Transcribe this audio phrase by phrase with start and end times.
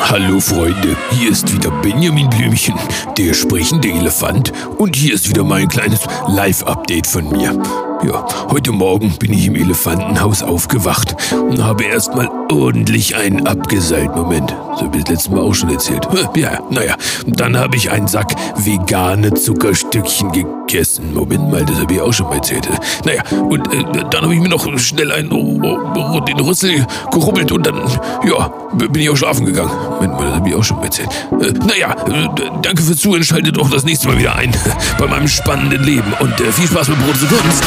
[0.00, 2.74] Hallo Freunde, hier ist wieder Benjamin Blümchen,
[3.16, 7.87] der sprechende Elefant und hier ist wieder mein kleines Live-Update von mir.
[8.04, 14.14] Ja, heute Morgen bin ich im Elefantenhaus aufgewacht und habe erstmal ordentlich einen abgeseilt.
[14.14, 16.06] Moment, so habe ich das letzte Mal auch schon erzählt.
[16.36, 16.94] Ja, naja,
[17.26, 21.12] dann habe ich einen Sack vegane Zuckerstückchen gegessen.
[21.12, 22.68] Moment mal, das habe ich auch schon mal erzählt.
[23.04, 27.80] Naja, und äh, dann habe ich mir noch schnell einen den Rüssel gerubbelt und dann,
[28.28, 29.72] ja, bin ich auch schlafen gegangen.
[29.90, 31.08] Moment mal, das habe ich auch schon mal erzählt.
[31.40, 32.28] Äh, naja, äh,
[32.62, 34.52] danke fürs Zuhören, schaltet auch das nächste Mal wieder ein
[34.98, 37.64] bei meinem spannenden Leben und äh, viel Spaß mit Brot und Kunst.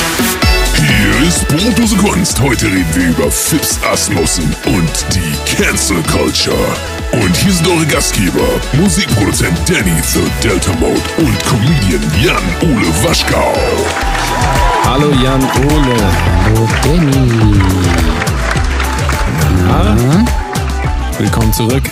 [0.76, 2.40] Hier ist Brotdose Kunst.
[2.42, 6.56] Heute reden wir über Fips Asmussen und die Cancel Culture.
[7.14, 13.54] Und hier sind eure Gastgeber, Musikproduzent Danny The Delta Mode und Comedian Jan-Ole Waschkau.
[14.84, 15.96] Hallo Jan-Ole.
[16.44, 17.62] Hallo Danny.
[19.66, 20.26] Na?
[21.18, 21.84] Willkommen zurück.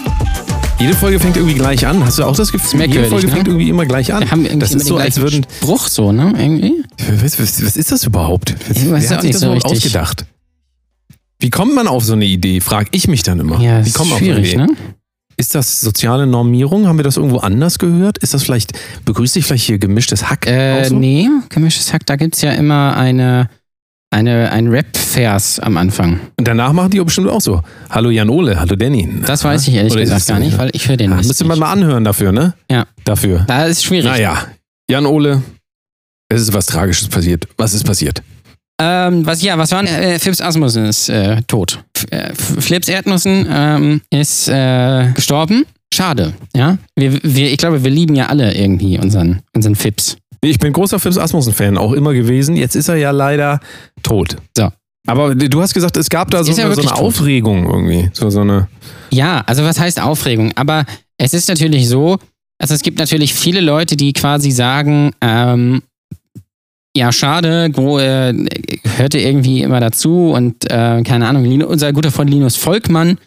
[0.79, 2.05] Jede Folge fängt irgendwie gleich an.
[2.05, 2.79] Hast du auch das Gefühl?
[2.81, 3.33] Jede Folge ne?
[3.33, 4.21] fängt irgendwie immer gleich an.
[4.21, 5.45] Wir haben das ist so, als würden.
[5.57, 6.33] Spruch so, ne?
[6.37, 6.85] Irgendwie.
[7.21, 8.55] Was, was, was ist das überhaupt?
[8.69, 9.87] Weiß Wer hat sich das so überhaupt richtig.
[9.87, 10.25] ausgedacht?
[11.39, 12.61] Wie kommt man auf so eine Idee?
[12.61, 13.59] Frag ich mich dann immer.
[13.59, 14.55] Ja, Wie ist kommt man auf eine Idee?
[14.55, 14.67] ne?
[15.35, 16.87] Ist das soziale Normierung?
[16.87, 18.17] Haben wir das irgendwo anders gehört?
[18.19, 18.71] Ist das vielleicht,
[19.03, 20.47] begrüßt dich vielleicht hier gemischtes Hack?
[20.47, 20.95] Äh, so?
[20.95, 23.49] nee, gemischtes Hack, da gibt's ja immer eine,
[24.11, 26.19] eine, ein Rap-Vers am Anfang.
[26.37, 27.61] Und danach machen die auch bestimmt auch so.
[27.89, 29.07] Hallo Janole, hallo Danny.
[29.25, 31.27] Das weiß ich ehrlich Oder gesagt es gar nicht, weil ich höre den Ja, nicht.
[31.27, 32.53] müsste man mal anhören dafür, ne?
[32.69, 32.85] Ja.
[33.05, 33.43] Dafür.
[33.47, 34.05] Da ist schwierig.
[34.09, 34.45] Naja,
[34.89, 35.41] Jan-Ole,
[36.29, 37.47] es ist was Tragisches passiert.
[37.57, 38.21] Was ist passiert?
[38.81, 39.93] Ähm, was, ja, was war denn?
[39.93, 41.83] Äh, Phipps Asmussen ist äh, tot.
[41.93, 45.65] F äh, Flips Erdnussen ähm, ist äh, gestorben.
[45.93, 46.77] Schade, ja.
[46.95, 50.15] Wir, wir, ich glaube, wir lieben ja alle irgendwie unseren, unseren Phipps.
[50.41, 52.55] Ich bin großer Phipps Asmussen-Fan, auch immer gewesen.
[52.55, 53.59] Jetzt ist er ja leider
[54.03, 54.37] tot.
[54.57, 54.69] So.
[55.07, 56.91] Aber du hast gesagt, es gab da so, so eine tot?
[56.91, 58.09] Aufregung irgendwie.
[58.13, 58.67] So, so eine.
[59.11, 60.51] Ja, also was heißt Aufregung?
[60.55, 60.85] Aber
[61.17, 62.17] es ist natürlich so,
[62.59, 65.81] also es gibt natürlich viele Leute, die quasi sagen, ähm,
[66.95, 68.33] ja, schade, Gro äh,
[68.97, 73.17] hörte irgendwie immer dazu und äh, keine Ahnung, Lino, unser guter Freund Linus Volkmann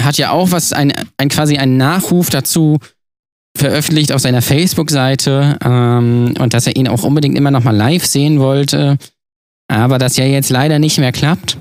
[0.00, 2.78] hat ja auch was, ein, ein quasi einen Nachruf dazu
[3.60, 8.04] veröffentlicht auf seiner Facebook-Seite ähm, und dass er ihn auch unbedingt immer noch mal live
[8.04, 8.98] sehen wollte,
[9.68, 11.58] aber das ja jetzt leider nicht mehr klappt.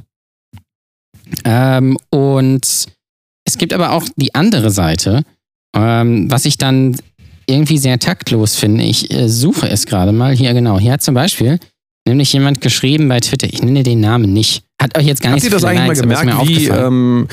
[1.45, 2.88] Ähm, und
[3.45, 5.23] es gibt aber auch die andere Seite,
[5.75, 6.95] ähm, was ich dann
[7.47, 8.85] irgendwie sehr taktlos finde.
[8.85, 10.35] Ich äh, suche es gerade mal.
[10.35, 10.79] Hier, genau.
[10.79, 11.59] Hier hat zum Beispiel
[12.07, 14.63] nämlich jemand geschrieben bei Twitter, ich nenne den Namen nicht.
[14.81, 17.28] Hat euch jetzt gar Habt nicht ihr das so eigentlich mal gemerkt, wie, ähm,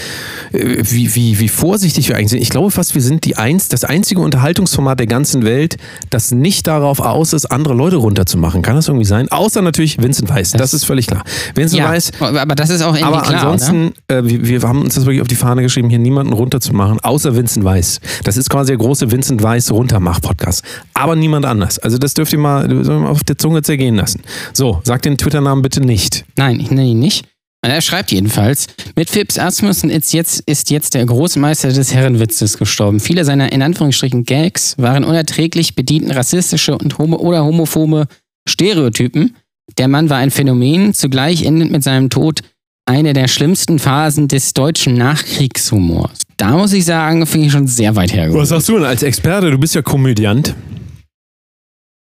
[0.53, 2.43] äh, wie, wie, wie vorsichtig wir eigentlich sind?
[2.43, 5.77] Ich glaube fast, wir sind die eins, das einzige Unterhaltungsformat der ganzen Welt,
[6.11, 8.63] das nicht darauf aus ist, andere Leute runterzumachen.
[8.63, 9.29] Kann das irgendwie sein?
[9.31, 10.51] Außer natürlich Vincent Weiss.
[10.51, 11.23] Das, Das- ist völlig klar.
[11.55, 13.53] Vincent ja, Weiss aber das ist auch irgendwie Aber klar, oder?
[13.53, 16.99] ansonsten, äh, wir, wir haben uns das wirklich auf die Fahne geschrieben, hier niemanden runterzumachen,
[16.99, 18.01] außer Vincent Weiss.
[18.25, 20.65] Das ist quasi der große Vincent Weiss Runtermach-Podcast.
[20.95, 21.79] Aber niemand anders.
[21.79, 24.23] Also das dürft ihr mal, dürft ihr mal auf der Zunge zergehen lassen.
[24.53, 26.25] So, sagt den Twitter-Namen bitte nicht.
[26.37, 27.25] Nein, ich nenne ihn nicht.
[27.67, 32.59] Und er schreibt jedenfalls, mit Phipps Asmussen ist jetzt, ist jetzt der Großmeister des Herrenwitzes
[32.59, 33.01] gestorben.
[33.01, 38.07] Viele seiner in Anführungsstrichen Gags waren unerträglich, bedienten rassistische und homo oder homophobe
[38.49, 39.35] Stereotypen.
[39.79, 42.43] Der Mann war ein Phänomen, zugleich endet mit seinem Tod
[42.89, 46.21] eine der schlimmsten Phasen des deutschen Nachkriegshumors.
[46.37, 48.43] Da muss ich sagen, finde ich schon sehr weit hergeholt.
[48.43, 49.51] Was sagst du denn als Experte?
[49.51, 50.55] Du bist ja Komödiant.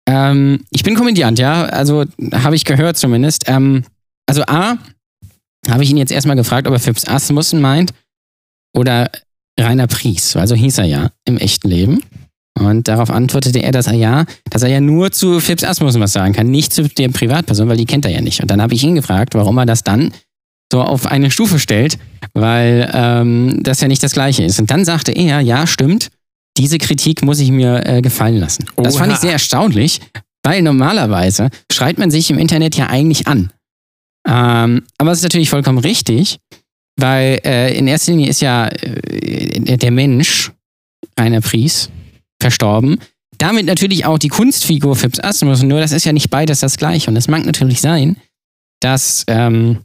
[0.07, 1.65] Ähm, ich bin Komödiant, ja.
[1.65, 3.43] Also habe ich gehört zumindest.
[3.47, 3.83] Ähm,
[4.25, 4.77] also A,
[5.69, 7.91] habe ich ihn jetzt erstmal gefragt, ob er Phipps Asmussen meint
[8.75, 9.09] oder
[9.59, 10.35] Rainer Pries.
[10.35, 12.01] Also hieß er ja im echten Leben.
[12.59, 16.11] Und darauf antwortete er, dass er ja, dass er ja nur zu Phipps Asmussen was
[16.11, 18.41] sagen kann, nicht zu der Privatperson, weil die kennt er ja nicht.
[18.41, 20.11] Und dann habe ich ihn gefragt, warum er das dann
[20.71, 21.97] so auf eine Stufe stellt,
[22.33, 24.59] weil ähm, das ja nicht das Gleiche ist.
[24.59, 26.09] Und dann sagte er, ja, stimmt,
[26.57, 28.65] diese Kritik muss ich mir äh, gefallen lassen.
[28.75, 29.15] Das fand Oha.
[29.15, 30.01] ich sehr erstaunlich,
[30.43, 33.51] weil normalerweise schreit man sich im Internet ja eigentlich an.
[34.29, 36.39] Ähm, aber es ist natürlich vollkommen richtig,
[36.97, 40.51] weil äh, in erster Linie ist ja äh, der Mensch,
[41.19, 41.89] Rainer Pries,
[42.39, 42.99] verstorben.
[43.37, 47.09] Damit natürlich auch die Kunstfigur Phipps Asmussen, nur das ist ja nicht beides das gleiche.
[47.09, 48.17] Und es mag natürlich sein,
[48.81, 49.79] dass ähm,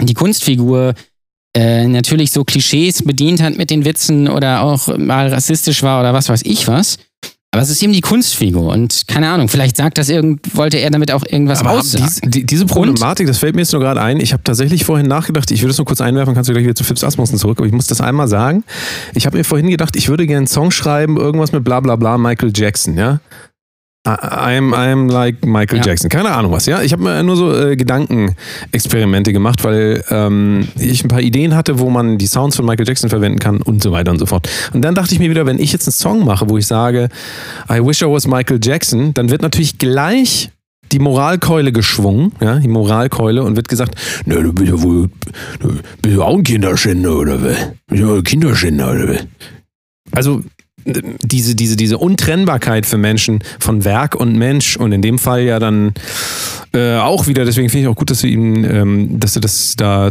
[0.00, 0.94] die Kunstfigur
[1.56, 6.12] äh, natürlich so Klischees bedient hat mit den Witzen oder auch mal rassistisch war oder
[6.12, 6.98] was weiß ich was.
[7.54, 10.90] Aber es ist eben die Kunstfigur und keine Ahnung, vielleicht sagt das irgend, wollte er
[10.90, 12.04] damit auch irgendwas Aber aussagen.
[12.04, 14.18] dies, die, diese Problematik, das fällt mir jetzt nur gerade ein.
[14.18, 16.74] Ich habe tatsächlich vorhin nachgedacht, ich würde es nur kurz einwerfen, kannst du gleich wieder
[16.74, 18.64] zu Phipps Asmussen zurück, aber ich muss das einmal sagen.
[19.14, 21.94] Ich habe mir vorhin gedacht, ich würde gerne einen Song schreiben, irgendwas mit bla bla
[21.94, 23.20] bla Michael Jackson, ja?
[24.06, 25.86] I'm, I'm like Michael Ja.
[25.86, 26.10] Jackson.
[26.10, 26.82] Keine Ahnung was, ja.
[26.82, 31.78] Ich habe mir nur so äh, Gedankenexperimente gemacht, weil ähm, ich ein paar Ideen hatte,
[31.78, 34.46] wo man die Sounds von Michael Jackson verwenden kann und so weiter und so fort.
[34.74, 37.08] Und dann dachte ich mir wieder, wenn ich jetzt einen Song mache, wo ich sage,
[37.70, 40.50] I wish I was Michael Jackson, dann wird natürlich gleich
[40.92, 43.94] die Moralkeule geschwungen, ja, die Moralkeule und wird gesagt,
[44.26, 45.08] na, du bist ja wohl,
[45.60, 45.68] du
[46.02, 47.56] bist ja auch ein Kinderschänder oder was?
[47.86, 49.26] Bist ja wohl ein Kinderschänder oder was?
[50.12, 50.42] Also
[50.84, 55.58] diese, diese, diese Untrennbarkeit für Menschen von Werk und Mensch und in dem Fall ja
[55.58, 55.94] dann
[56.72, 59.74] äh, auch wieder, deswegen finde ich auch gut, dass du ihn, ähm, dass du das
[59.76, 60.10] da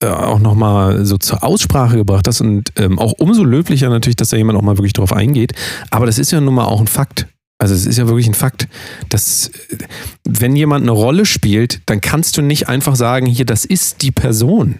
[0.00, 4.28] äh, auch nochmal so zur Aussprache gebracht hast und ähm, auch umso löblicher natürlich, dass
[4.28, 5.52] da jemand auch mal wirklich drauf eingeht.
[5.90, 7.26] Aber das ist ja nun mal auch ein Fakt.
[7.60, 8.68] Also es ist ja wirklich ein Fakt,
[9.08, 9.78] dass äh,
[10.24, 14.12] wenn jemand eine Rolle spielt, dann kannst du nicht einfach sagen, hier, das ist die
[14.12, 14.78] Person.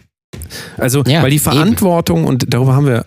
[0.77, 1.45] Also, Ja, weil die eben.
[1.45, 3.05] Verantwortung, und darüber haben wir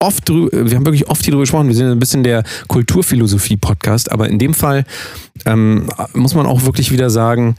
[0.00, 4.10] oft drü- wir haben wirklich oft hier drüber gesprochen, wir sind ein bisschen der Kulturphilosophie-Podcast,
[4.12, 4.84] aber in dem Fall
[5.46, 7.56] ähm, muss man auch wirklich wieder sagen,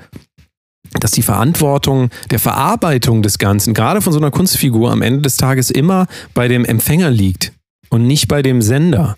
[1.00, 5.38] dass die Verantwortung der Verarbeitung des Ganzen, gerade von so einer Kunstfigur, am Ende des
[5.38, 7.52] Tages immer bei dem Empfänger liegt
[7.90, 9.18] und nicht bei dem Sender.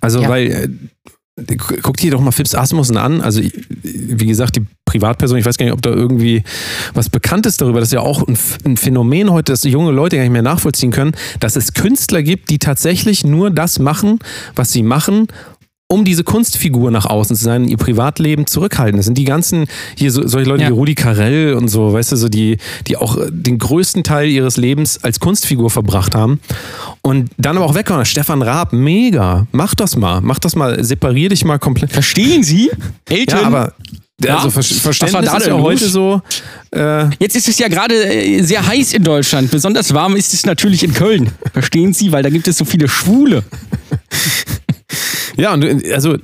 [0.00, 0.28] Also, Ja.
[0.28, 0.78] weil,
[1.38, 3.20] äh, gu- guck dir doch mal Phipps Asmussen an.
[3.22, 3.40] Also,
[3.82, 6.42] wie gesagt, die Privatperson, ich weiß gar nicht, ob da irgendwie
[6.94, 7.80] was bekannt ist darüber.
[7.80, 11.12] Das ist ja auch ein, Phänomen heute, dass junge Leute gar nicht mehr nachvollziehen können,
[11.40, 14.18] dass es Künstler gibt, die tatsächlich nur das machen,
[14.54, 15.26] was sie machen,
[15.88, 18.96] um diese Kunstfigur nach außen zu sein, ihr Privatleben zurückhalten.
[18.96, 19.66] Das sind die ganzen,
[19.96, 20.68] hier so, solche Leute Ja.
[20.70, 24.28] wie Rudi Carell und so, weißt du, so die, die auch äh, den größten Teil
[24.28, 26.40] ihres Lebens als Kunstfigur verbracht haben.
[27.02, 28.04] Und dann aber auch wegkommen.
[28.04, 29.46] Stefan Raab, mega.
[29.52, 30.20] Mach das mal.
[30.22, 30.82] Mach das mal.
[30.82, 31.92] Separier dich mal komplett.
[31.92, 32.70] Verstehen Sie?
[33.08, 33.40] Eltern?
[33.42, 33.72] Ja, aber
[34.22, 34.36] Ja?
[34.38, 36.22] also Ver Verständnis ist ja heute so.
[36.74, 39.50] Äh, Jetzt ist es ja gerade äh, sehr heiß in Deutschland.
[39.50, 41.30] Besonders warm ist es natürlich in Köln.
[41.52, 42.12] Verstehen Sie?
[42.12, 43.44] Weil da gibt es so viele Schwule.
[45.36, 46.16] Ja, und äh, also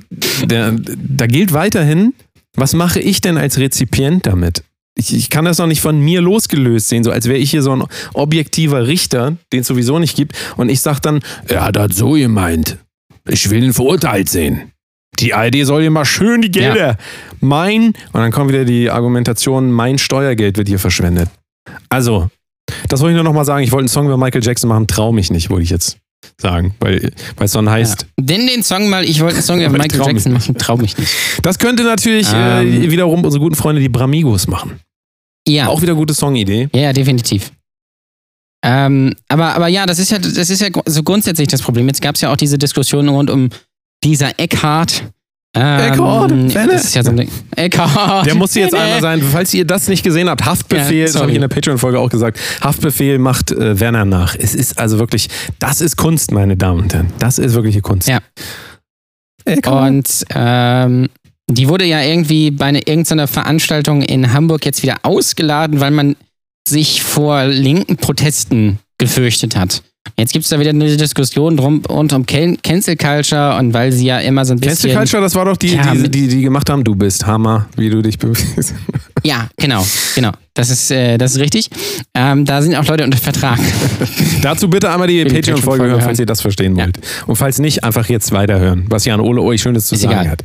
[0.43, 2.13] der, da gilt weiterhin,
[2.55, 4.63] was mache ich denn als Rezipient damit?
[4.95, 7.63] Ich, ich kann das noch nicht von mir losgelöst sehen, so als wäre ich hier
[7.63, 10.35] so ein objektiver Richter, den es sowieso nicht gibt.
[10.55, 12.77] Und ich sage dann, er hat das so gemeint.
[13.27, 14.72] Ich will ihn verurteilt sehen.
[15.19, 16.97] Die ARD soll hier mal schön die Gelder.
[17.39, 21.29] Mein, und dann kommt wieder die Argumentation, mein Steuergeld wird hier verschwendet.
[21.89, 22.29] Also,
[22.89, 23.63] das wollte ich nur noch mal sagen.
[23.63, 25.97] Ich wollte einen Song über Michael Jackson machen, trau mich nicht, wollte ich jetzt
[26.39, 26.73] sagen.
[26.79, 29.99] Weil, weil es dann heißt, Denn den Song mal, ich wollte einen Song über Michael
[29.99, 31.13] trau Jackson machen, trau mich nicht.
[31.41, 32.91] Das könnte natürlich äh, Ähm.
[32.91, 34.79] wiederum unsere guten Freunde, die Bramigos, machen.
[35.47, 35.67] Ja.
[35.67, 36.69] Auch wieder gute Songidee.
[36.73, 37.51] Ja, ja, definitiv.
[38.65, 41.87] Ähm, aber, aber ja, das ist ja, das ist ja so grundsätzlich das Problem.
[41.87, 43.49] Jetzt gab es ja auch diese Diskussion rund um
[44.03, 45.03] dieser Eckhart.
[45.55, 47.29] Ähm, das ist ja so ein Ding.
[47.55, 51.29] Der musste jetzt einmal sein, falls ihr das nicht gesehen habt, Haftbefehl, Ja, das habe
[51.29, 54.35] ich in der Patreon-Folge auch gesagt, Haftbefehl macht äh, Werner nach.
[54.35, 55.27] Es ist also wirklich,
[55.59, 57.13] das ist Kunst, meine Damen und Herren.
[57.19, 58.07] Das ist wirkliche Kunst.
[58.07, 58.19] Ja.
[59.45, 59.89] Eckhart.
[59.91, 61.09] Und ähm,
[61.49, 66.15] die wurde ja irgendwie bei einer, irgendeiner Veranstaltung in Hamburg jetzt wieder ausgeladen, weil man
[66.67, 69.83] sich vor linken Protesten gefürchtet hat.
[70.17, 73.91] Jetzt gibt es da wieder eine Diskussion drum, rund um Can Cancel Culture und weil
[73.91, 74.93] sie ja immer so ein bisschen.
[74.95, 75.21] Culture?
[75.23, 78.01] Das war doch die, Ja, die, die, die gemacht haben, du bist Hammer, wie du
[78.01, 78.73] dich bewegst.
[79.25, 79.85] Ja, genau,
[80.15, 80.31] genau.
[80.53, 81.69] Das ist, äh, das ist richtig.
[82.13, 83.57] Ähm, da sind auch Leute unter Vertrag.
[84.41, 86.83] Dazu bitte einmal die Patreon-Folge hören, falls ihr das verstehen Ja.
[86.83, 86.99] wollt.
[87.25, 90.29] Und falls nicht, einfach jetzt weiterhören, was Jan Ole euch Schönes zu Ist sagen egal.
[90.29, 90.43] hat.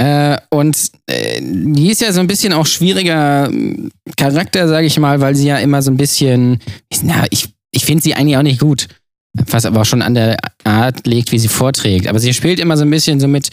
[0.00, 0.76] Äh, und
[1.06, 5.34] äh, die ist ja so ein bisschen auch schwieriger ähm, Charakter, sage ich mal, weil
[5.34, 6.58] sie ja immer so ein bisschen,
[7.02, 8.88] na, ich, ich finde sie eigentlich auch nicht gut,
[9.34, 12.06] was aber auch schon an der Art liegt, wie sie vorträgt.
[12.08, 13.50] Aber sie spielt immer so ein bisschen so mit,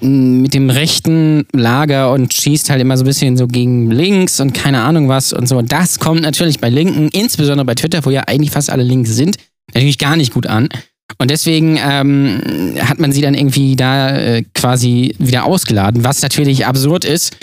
[0.00, 4.40] m, mit dem rechten Lager und schießt halt immer so ein bisschen so gegen links
[4.40, 5.58] und keine Ahnung was und so.
[5.58, 9.10] Und das kommt natürlich bei Linken, insbesondere bei Twitter, wo ja eigentlich fast alle links
[9.10, 9.36] sind,
[9.72, 10.68] natürlich gar nicht gut an.
[11.18, 12.40] Und deswegen ähm,
[12.80, 17.36] hat man sie dann irgendwie da äh, quasi wieder ausgeladen, was natürlich absurd ist.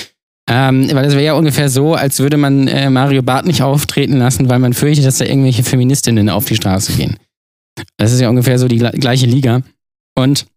[0.51, 4.17] Ähm, weil das wäre ja ungefähr so, als würde man äh, Mario Barth nicht auftreten
[4.17, 7.17] lassen, weil man fürchtet, dass da irgendwelche Feministinnen auf die Straße gehen.
[7.97, 9.61] Das ist ja ungefähr so die gle- gleiche Liga.
[10.17, 10.47] Und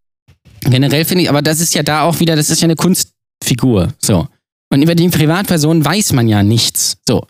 [0.61, 3.93] generell finde ich, aber das ist ja da auch wieder, das ist ja eine Kunstfigur.
[3.99, 4.27] So.
[4.71, 6.97] Und über die Privatperson weiß man ja nichts.
[7.07, 7.27] So.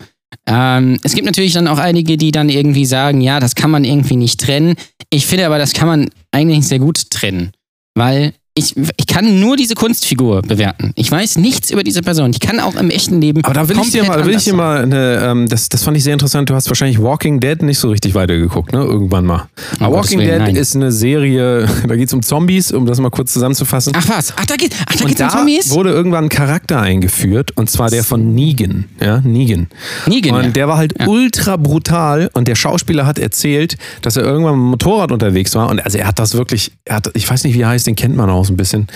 [0.47, 3.83] Ähm, es gibt natürlich dann auch einige, die dann irgendwie sagen, ja, das kann man
[3.83, 4.75] irgendwie nicht trennen.
[5.09, 7.51] Ich finde aber, das kann man eigentlich sehr gut trennen.
[7.93, 10.91] Weil ich, ich kann nur diese Kunstfigur bewerten.
[10.95, 12.29] Ich weiß nichts über diese Person.
[12.29, 13.43] Ich kann auch im echten Leben.
[13.43, 15.97] Aber da will ich dir mal, will ich dir mal eine, ähm, das, das fand
[15.97, 16.51] ich sehr interessant.
[16.51, 18.83] Du hast wahrscheinlich Walking Dead nicht so richtig weitergeguckt, ne?
[18.83, 19.47] Irgendwann mal.
[19.79, 20.55] A Gottes Walking Dead nein.
[20.55, 23.93] ist eine Serie, da geht es um Zombies, um das mal kurz zusammenzufassen.
[23.95, 24.33] Ach was?
[24.37, 25.71] Ach, da geht ach, da und geht's um da Zombies?
[25.71, 28.85] wurde irgendwann ein Charakter eingeführt, und zwar der von Negan.
[29.01, 29.67] Ja, Negan.
[30.05, 30.49] Negan, Und ja.
[30.51, 34.69] der war halt ultra brutal und der Schauspieler hat erzählt, dass er irgendwann mit dem
[34.69, 35.69] Motorrad unterwegs war.
[35.69, 37.95] Und also er hat das wirklich, er hat, ich weiß nicht, wie er heißt, den
[37.95, 38.87] kennt man auch so ein bisschen.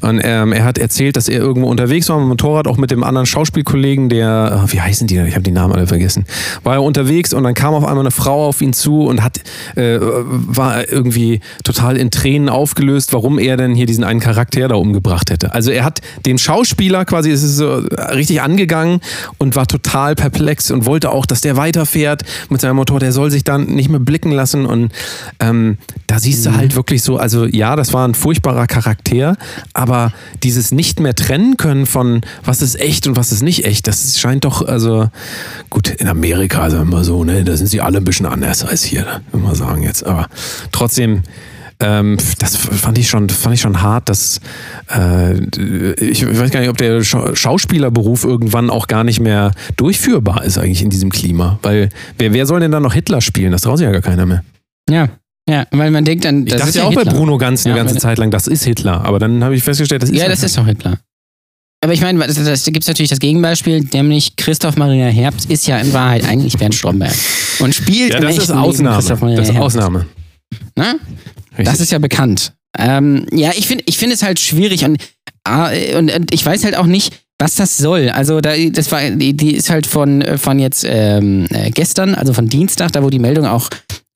[0.00, 2.90] Und ähm, er hat erzählt, dass er irgendwo unterwegs war mit dem Motorrad, auch mit
[2.90, 5.26] dem anderen Schauspielkollegen, der, ah, wie heißen die denn?
[5.26, 6.24] Ich habe die Namen alle vergessen.
[6.62, 9.40] War er unterwegs und dann kam auf einmal eine Frau auf ihn zu und hat,
[9.76, 14.76] äh, war irgendwie total in Tränen aufgelöst, warum er denn hier diesen einen Charakter da
[14.76, 15.54] umgebracht hätte.
[15.54, 17.82] Also er hat den Schauspieler quasi, es ist so
[18.14, 19.00] richtig angegangen
[19.38, 23.00] und war total perplex und wollte auch, dass der weiterfährt mit seinem Motor.
[23.00, 24.92] Der soll sich dann nicht mehr blicken lassen und
[25.40, 28.83] ähm, da siehst du halt wirklich so, also ja, das war ein furchtbarer Charakter,
[29.72, 30.12] aber
[30.42, 34.18] dieses nicht mehr trennen können von was ist echt und was ist nicht echt, das
[34.18, 35.08] scheint doch, also
[35.70, 38.84] gut, in Amerika sagen wir so, ne, da sind sie alle ein bisschen anders als
[38.84, 40.28] hier, ne, würde man sagen jetzt, aber
[40.72, 41.22] trotzdem
[41.80, 44.40] ähm, das fand ich schon, fand ich schon hart, dass
[44.90, 45.34] äh,
[45.96, 50.56] ich weiß gar nicht, ob der Scha Schauspielerberuf irgendwann auch gar nicht mehr durchführbar ist
[50.56, 51.58] eigentlich in diesem Klima.
[51.62, 53.52] Weil wer, wer soll denn dann noch Hitler spielen?
[53.52, 54.44] Das traut sich ja gar keiner mehr.
[54.88, 55.08] Ja.
[55.48, 57.04] Ja, weil man denkt dann, Ich das dachte ist ja auch Hitler.
[57.04, 59.04] bei Bruno Ganz eine Ja, ganze Zeit lang, das ist Hitler.
[59.04, 60.98] Aber dann habe ich festgestellt, das ist Ja, das ist doch Hitler.
[61.82, 65.50] Aber ich meine, das, das, da gibt es natürlich das Gegenbeispiel, nämlich Christoph Maria Herbst
[65.50, 67.12] ist ja in Wahrheit eigentlich Bernd Stromberg.
[67.58, 68.96] Und spielt Ja, das ist Ausnahme.
[68.96, 69.76] Christoph Maria Das ist Herbst.
[69.76, 70.06] Ausnahme.
[70.76, 70.98] Ne?
[71.58, 72.54] Das ist ja bekannt.
[72.78, 74.96] Ähm, ja, ich finde ich finde es halt schwierig und,
[75.44, 78.08] ah, und, und ich weiß halt auch nicht, was das soll.
[78.08, 82.14] Also da, das war, die, die ist halt von, äh, von jetzt ähm, äh, gestern,
[82.14, 83.68] also von Dienstag, da wo die Meldung auch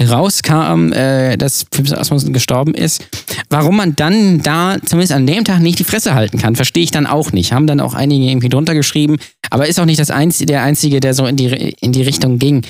[0.02, 3.05] rauskam, äh, dass Phipps Asmussen gestorben ist.
[3.50, 6.90] Warum man dann da zumindest an dem Tag nicht die Fresse halten kann, verstehe ich
[6.90, 7.52] dann auch nicht.
[7.52, 9.17] Haben dann auch einige irgendwie drunter geschrieben,
[9.50, 12.38] aber ist auch nicht das einzige, der einzige, der so in die, in die Richtung
[12.38, 12.62] ging.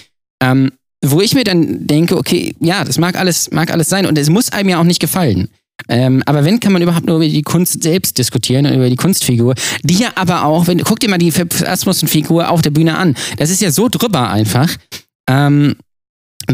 [0.42, 0.72] Ähm,
[1.04, 4.30] wo ich mir dann denke, okay, ja, das mag alles, mag alles sein und es
[4.30, 5.48] muss einem ja auch nicht gefallen.
[5.88, 8.96] Ähm, aber wenn, kann man überhaupt nur über die Kunst selbst diskutieren und über die
[8.96, 9.54] Kunstfigur,
[9.84, 13.14] die ja aber auch, wenn, guck dir mal die Asmussen-Figur auf der Bühne an.
[13.36, 14.74] Das ist ja so drüber einfach,
[15.28, 15.76] ähm,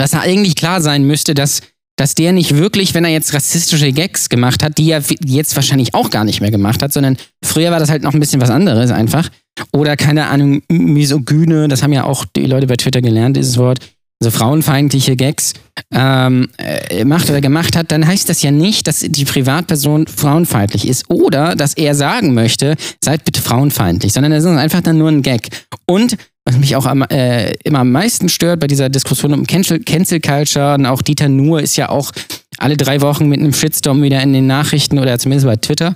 [0.00, 1.60] dass er eigentlich klar sein müsste, dass,
[1.96, 5.94] dass der nicht wirklich, wenn er jetzt rassistische Gags gemacht hat, die er jetzt wahrscheinlich
[5.94, 8.50] auch gar nicht mehr gemacht hat, sondern früher war das halt noch ein bisschen was
[8.50, 9.28] anderes einfach.
[9.72, 13.78] Oder keine Ahnung, misogyne, das haben ja auch die Leute bei Twitter gelernt, dieses Wort
[14.24, 15.52] also frauenfeindliche Gags
[15.92, 20.88] ähm, äh, macht oder gemacht hat, dann heißt das ja nicht, dass die Privatperson frauenfeindlich
[20.88, 25.08] ist oder dass er sagen möchte, seid bitte frauenfeindlich, sondern das ist einfach dann nur
[25.08, 25.48] ein Gag.
[25.86, 29.80] Und was mich auch am, äh, immer am meisten stört bei dieser Diskussion um Cancel,
[29.80, 32.12] Cancel Culture und auch Dieter Nuhr ist ja auch
[32.58, 35.94] alle drei Wochen mit einem Shitstorm wieder in den Nachrichten oder zumindest bei Twitter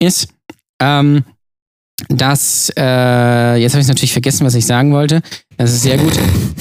[0.00, 0.28] ist,
[0.80, 1.24] ähm,
[2.08, 5.22] dass, äh, jetzt habe ich natürlich vergessen, was ich sagen wollte.
[5.56, 6.12] Das ist sehr gut.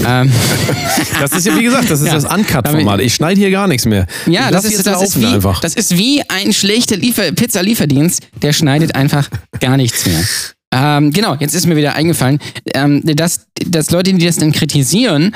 [0.05, 0.31] ähm,
[1.19, 2.13] Das ist ja, wie gesagt, das ist Ja.
[2.13, 3.01] das Uncut-Format.
[3.01, 4.05] Ich schneide hier gar nichts mehr.
[4.27, 5.59] Ja, das ist, das, ist wie, einfach.
[5.59, 9.27] das ist wie ein schlechter Liefer Pizza-Lieferdienst, der schneidet einfach
[9.59, 10.21] gar nichts mehr.
[10.73, 12.39] Ähm, genau, jetzt ist mir wieder eingefallen,
[12.73, 15.35] ähm, dass, dass Leute, die das dann kritisieren,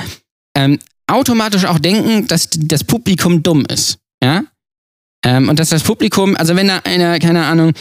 [0.55, 3.99] ähm, automatisch auch denken, dass das Publikum dumm ist.
[4.21, 4.43] Ja?
[5.23, 7.73] Ähm, und dass das Publikum, also wenn da einer, keine Ahnung,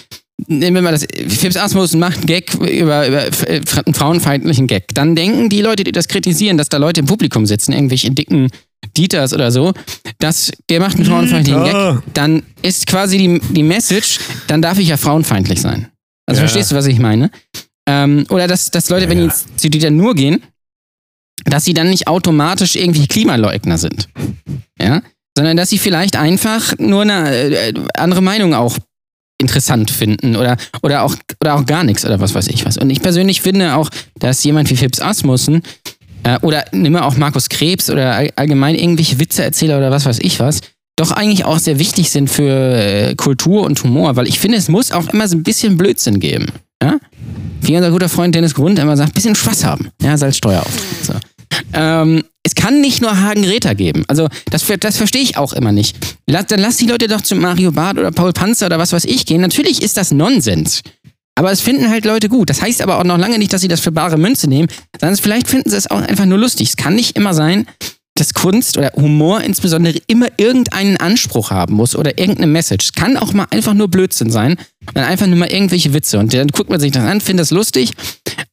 [0.49, 4.95] nehmen wir mal das, Phipps Asmussen macht einen Gag über, über äh, einen frauenfeindlichen Gag,
[4.95, 8.51] dann denken die Leute, die das kritisieren, dass da Leute im Publikum sitzen, irgendwelche dicken
[8.99, 9.73] Dieters oder so,
[10.19, 11.65] dass der macht einen frauenfeindlichen.
[11.65, 15.89] Gag, dann ist quasi die, die Message, dann darf ich ja frauenfeindlich sein.
[16.26, 16.49] Also Ja.
[16.49, 17.30] verstehst du, was ich meine?
[17.88, 19.35] Ähm, oder dass, dass Leute, wenn die Ja.
[19.56, 20.42] zu Dieter nur gehen,
[21.45, 24.09] dass sie dann nicht automatisch irgendwie Klimaleugner sind.
[24.80, 25.02] Ja?
[25.37, 28.76] Sondern dass sie vielleicht einfach nur eine äh, andere Meinung auch
[29.40, 32.78] interessant finden oder, oder, auch, oder auch gar nichts oder was weiß ich was.
[32.78, 35.62] Und ich persönlich finde auch, dass jemand wie Phipps Asmussen
[36.25, 40.18] äh, oder nimm mal auch Markus Krebs oder all, allgemein irgendwelche Witzeerzähler oder was weiß
[40.21, 40.61] ich was,
[40.97, 44.69] doch eigentlich auch sehr wichtig sind für äh, Kultur und Humor, weil ich finde, es
[44.69, 46.47] muss auch immer so ein bisschen Blödsinn geben.
[46.83, 46.99] Ja?
[47.61, 49.91] Wie unser guter Freund Dennis Grund immer sagt, bisschen Spaß haben.
[50.00, 50.73] Ja, Salzsteuer auf.
[51.03, 51.12] So.
[51.73, 54.05] Ähm, es kann nicht nur Hagen Räther geben.
[54.09, 55.97] Also, das, das verstehe ich auch immer nicht.
[56.26, 59.05] Lass, dann lass die Leute doch zu Mario Barth oder Paul Panzer oder was weiß
[59.05, 59.41] ich gehen.
[59.41, 60.83] Natürlich ist das Nonsens.
[61.35, 62.49] Aber es finden halt Leute gut.
[62.49, 65.19] Das heißt aber auch noch lange nicht, dass sie das für bare Münze nehmen, sondern
[65.19, 66.71] vielleicht finden sie es auch einfach nur lustig.
[66.71, 67.67] Es kann nicht immer sein,
[68.16, 72.87] dass Kunst oder Humor insbesondere immer irgendeinen Anspruch haben muss oder irgendeine Message.
[72.87, 74.56] Es kann auch mal einfach nur Blödsinn sein
[74.94, 76.18] und einfach nur mal irgendwelche Witze.
[76.18, 77.92] Und dann guckt man sich das an, findet das lustig.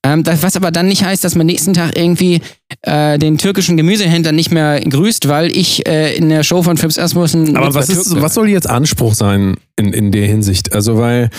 [0.03, 2.41] Ähm, das, was aber dann nicht heißt, dass man nächsten Tag irgendwie
[2.81, 6.99] äh, den türkischen Gemüsehändler nicht mehr grüßt, weil ich äh, in der Show von Phipps
[6.99, 7.55] Asmussen.
[7.55, 10.73] Aber mit was, ist, was soll jetzt Anspruch sein in, in der Hinsicht?
[10.73, 11.29] Also, weil,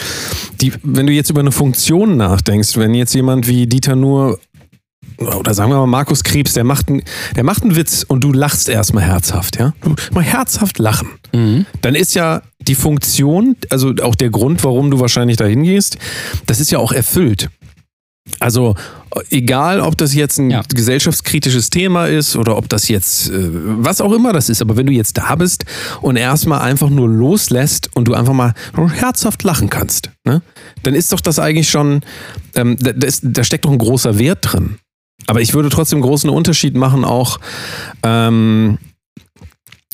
[0.61, 4.39] die, wenn du jetzt über eine Funktion nachdenkst, wenn jetzt jemand wie Dieter nur
[5.19, 7.03] oder sagen wir mal Markus Krebs, der macht, einen,
[7.37, 9.73] der macht einen Witz und du lachst erstmal herzhaft, ja?
[9.83, 11.09] Du mal herzhaft lachen.
[11.83, 15.99] Dann ist ja die Funktion, also auch der Grund, warum du wahrscheinlich dahin gehst,
[16.47, 17.49] das ist ja auch erfüllt.
[18.41, 18.75] Also
[19.31, 20.63] egal, ob das jetzt ein Ja.
[20.73, 24.87] gesellschaftskritisches Thema ist oder ob das jetzt äh, was auch immer das ist, aber wenn
[24.87, 25.65] du jetzt da bist
[26.01, 28.55] und erstmal einfach nur loslässt und du einfach mal
[28.95, 30.41] herzhaft lachen kannst, ne,
[30.85, 32.01] dann ist doch das eigentlich schon,
[32.55, 34.77] ähm, da, da, ist, da steckt doch ein großer Wert drin.
[35.27, 37.39] Aber ich würde trotzdem großen Unterschied machen, auch
[38.03, 38.79] ähm,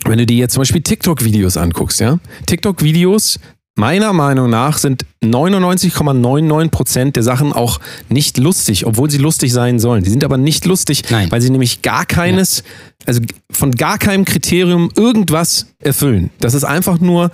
[0.04, 2.18] wenn du dir jetzt zum Beispiel TikTok-Videos anguckst, ja.
[2.46, 3.38] TikTok-Videos,
[3.76, 10.02] meiner Meinung nach, sind 99,99% der Sachen auch nicht lustig, obwohl sie lustig sein sollen.
[10.02, 11.30] Die sind aber nicht lustig, Nein.
[11.30, 12.64] weil sie nämlich gar keines,
[13.06, 16.30] also von gar keinem Kriterium irgendwas erfüllen.
[16.40, 17.30] Das ist einfach nur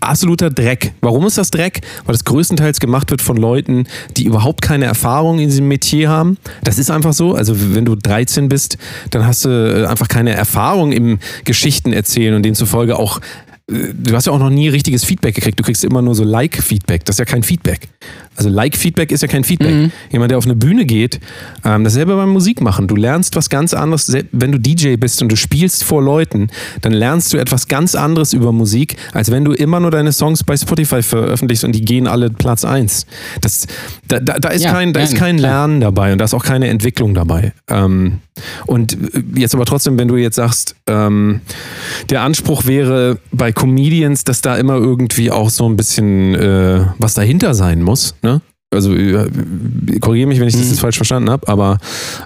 [0.00, 0.92] absoluter Dreck.
[1.00, 1.80] Warum ist das Dreck?
[2.04, 3.86] Weil das größtenteils gemacht wird von Leuten,
[4.16, 6.38] die überhaupt keine Erfahrung in diesem Metier haben.
[6.64, 7.34] Das ist einfach so.
[7.34, 8.78] Also wenn du 13 bist,
[9.10, 13.20] dann hast du äh, einfach keine Erfahrung im Geschichten erzählen und demzufolge auch
[13.70, 15.58] äh, Du hast ja auch noch nie richtiges Feedback gekriegt.
[15.58, 17.04] Du kriegst immer nur so Like-Feedback.
[17.04, 17.88] Das ist ja kein Feedback.
[18.38, 19.90] Also Like-Feedback ist ja kein Feedback.
[20.12, 21.18] Jemand, der auf eine Bühne geht,
[21.64, 22.86] ähm, dasselbe beim Musikmachen.
[22.86, 24.16] Du lernst was ganz anderes.
[24.30, 26.48] Wenn du DJ bist und du spielst vor Leuten,
[26.80, 30.44] dann lernst du etwas ganz anderes über Musik, als wenn du immer nur deine Songs
[30.44, 33.06] bei Spotify veröffentlichst und die gehen alle Platz 1.
[33.40, 33.66] Das,
[34.06, 35.66] da, da, da ist Ja, kein, da ist kein klar.
[35.66, 37.52] Lernen dabei und da ist auch keine Entwicklung dabei.
[37.68, 38.20] Ähm,
[38.66, 41.40] und äh, jetzt aber trotzdem, wenn du jetzt sagst, ähm,
[42.10, 47.14] der Anspruch wäre bei Comedians, dass da immer irgendwie auch so ein bisschen äh, was
[47.14, 48.27] dahinter sein muss, ne?
[48.70, 49.30] Also äh,
[50.00, 50.70] korrigiere mich, wenn ich das Mhm.
[50.70, 51.78] jetzt falsch verstanden habe, aber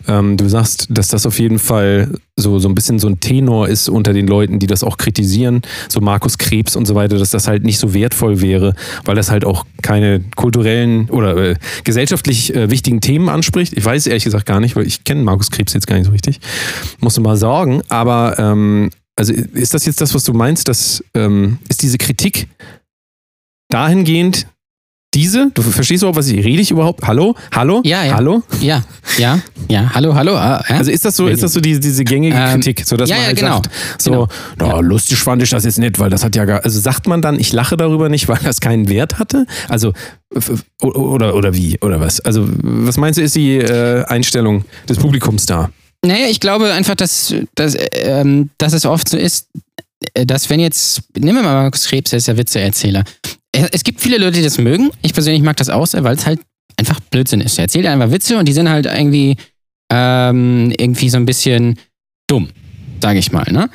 [0.09, 3.69] ähm, du sagst, dass das auf jeden Fall so, so ein bisschen so ein Tenor
[3.69, 7.31] ist unter den Leuten, die das auch kritisieren, so Markus Krebs und so weiter, dass
[7.31, 12.53] das halt nicht so wertvoll wäre, weil das halt auch keine kulturellen oder äh, gesellschaftlich
[12.57, 13.75] äh, wichtigen Themen anspricht.
[13.77, 16.13] Ich weiß ehrlich gesagt gar nicht, weil ich kenne Markus Krebs jetzt gar nicht so
[16.13, 16.41] richtig.
[16.99, 21.05] Musst du mal sorgen, aber ähm, also ist das jetzt das, was du meinst, dass
[21.15, 22.49] ähm, ist diese Kritik
[23.69, 24.49] dahingehend
[25.15, 25.51] diese?
[25.53, 27.07] Du verstehst überhaupt, was ich rede ich überhaupt?
[27.07, 27.35] Hallo?
[27.55, 27.83] Hallo?
[27.85, 28.15] Ja, ja.
[28.15, 28.43] Hallo?
[28.61, 28.83] Ja,
[29.19, 29.91] ja, ja.
[29.95, 30.35] Hallo, hallo.
[30.35, 30.77] ah, ja?
[30.77, 33.17] Also ist das so, ist das so diese, diese gängige Ähm, Kritik, so dass ja,
[33.17, 33.57] man ja, halt genau.
[33.57, 34.29] sagt, so,
[34.59, 37.21] na, lustig fand ich das jetzt nicht, weil das hat ja gar, also sagt man
[37.21, 39.47] dann, ich lache darüber nicht, weil das keinen Wert hatte?
[39.69, 39.93] Also
[40.83, 42.21] oder oder wie oder was?
[42.21, 45.71] Also was meinst du, ist die äh, Einstellung des Publikums da?
[46.05, 49.49] Naja, ich glaube einfach, dass, dass, ähm, dass es oft so ist,
[50.15, 53.05] äh, dass wenn jetzt, nehmen wir mal Markus Krebs, der ist ja Witzeerzähler.
[53.53, 54.91] Es gibt viele Leute, die das mögen.
[55.03, 56.41] Ich persönlich mag das auch sehr, weil es halt
[56.77, 57.59] einfach Blödsinn ist.
[57.59, 59.37] Er erzählt einfach Witze und die sind halt irgendwie,
[59.93, 61.79] ähm, irgendwie so ein bisschen
[62.27, 62.49] dumm,
[63.03, 63.47] sage ich mal.
[63.53, 63.69] Ne?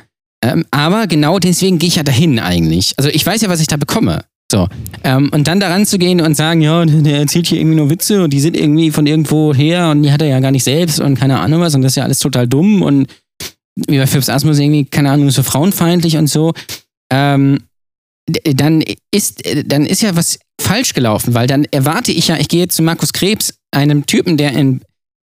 [0.44, 2.94] Ähm, aber genau deswegen gehe ich ja dahin eigentlich.
[2.98, 4.24] Also ich weiß ja, was ich da bekomme.
[4.52, 4.68] So.
[5.04, 8.24] Ähm, und dann daran zu gehen und sagen, ja, der erzählt hier irgendwie nur Witze
[8.24, 11.00] und die sind irgendwie von irgendwo her und die hat er ja gar nicht selbst
[11.00, 13.08] und keine Ahnung was und das ist ja alles total dumm und
[13.76, 16.54] wie bei Phipps Asmus irgendwie, keine Ahnung, so frauenfeindlich und so.
[17.12, 17.60] Ähm,
[18.54, 22.68] dann ist, dann ist ja was falsch gelaufen, weil dann erwarte ich ja, ich gehe
[22.68, 24.82] zu Markus Krebs, einem Typen, der in,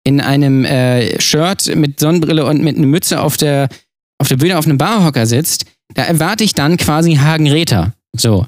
[0.03, 3.67] in einem äh, Shirt mit Sonnenbrille und mit einer Mütze auf der,
[4.19, 7.93] auf der Bühne auf einem Barhocker sitzt, da erwarte ich dann quasi Hagen Räther.
[8.15, 8.45] So.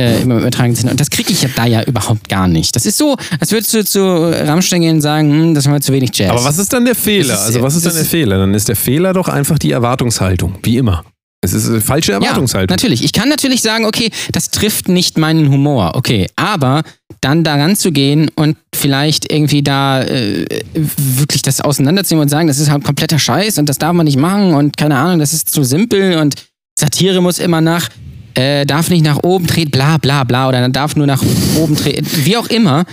[0.00, 0.92] Äh, im übertragenen Sinne.
[0.92, 2.76] Und das kriege ich ja da ja überhaupt gar nicht.
[2.76, 5.92] Das ist so, als würdest du zu Rammstein gehen und sagen, hm, das war zu
[5.92, 6.30] wenig Jazz.
[6.30, 7.34] Aber was ist dann der Fehler?
[7.34, 8.38] Ist- also was ist dann der Fehler?
[8.38, 11.04] Dann ist der Fehler doch einfach die Erwartungshaltung, wie immer.
[11.40, 12.74] Es ist eine falsche Ja, Erwartungshaltung.
[12.74, 13.04] natürlich.
[13.04, 16.26] Ich kann natürlich sagen, okay, das trifft nicht meinen Humor, okay.
[16.34, 16.82] Aber
[17.20, 22.58] dann daran zu gehen und vielleicht irgendwie da äh, wirklich das auseinanderziehen und sagen, das
[22.58, 25.50] ist halt kompletter Scheiß und das darf man nicht machen und keine Ahnung, das ist
[25.50, 26.34] zu simpel und
[26.78, 27.88] Satire muss immer nach,
[28.34, 31.22] äh, darf nicht nach oben treten, bla bla bla oder dann darf nur nach
[31.56, 32.84] oben treten, wie auch immer.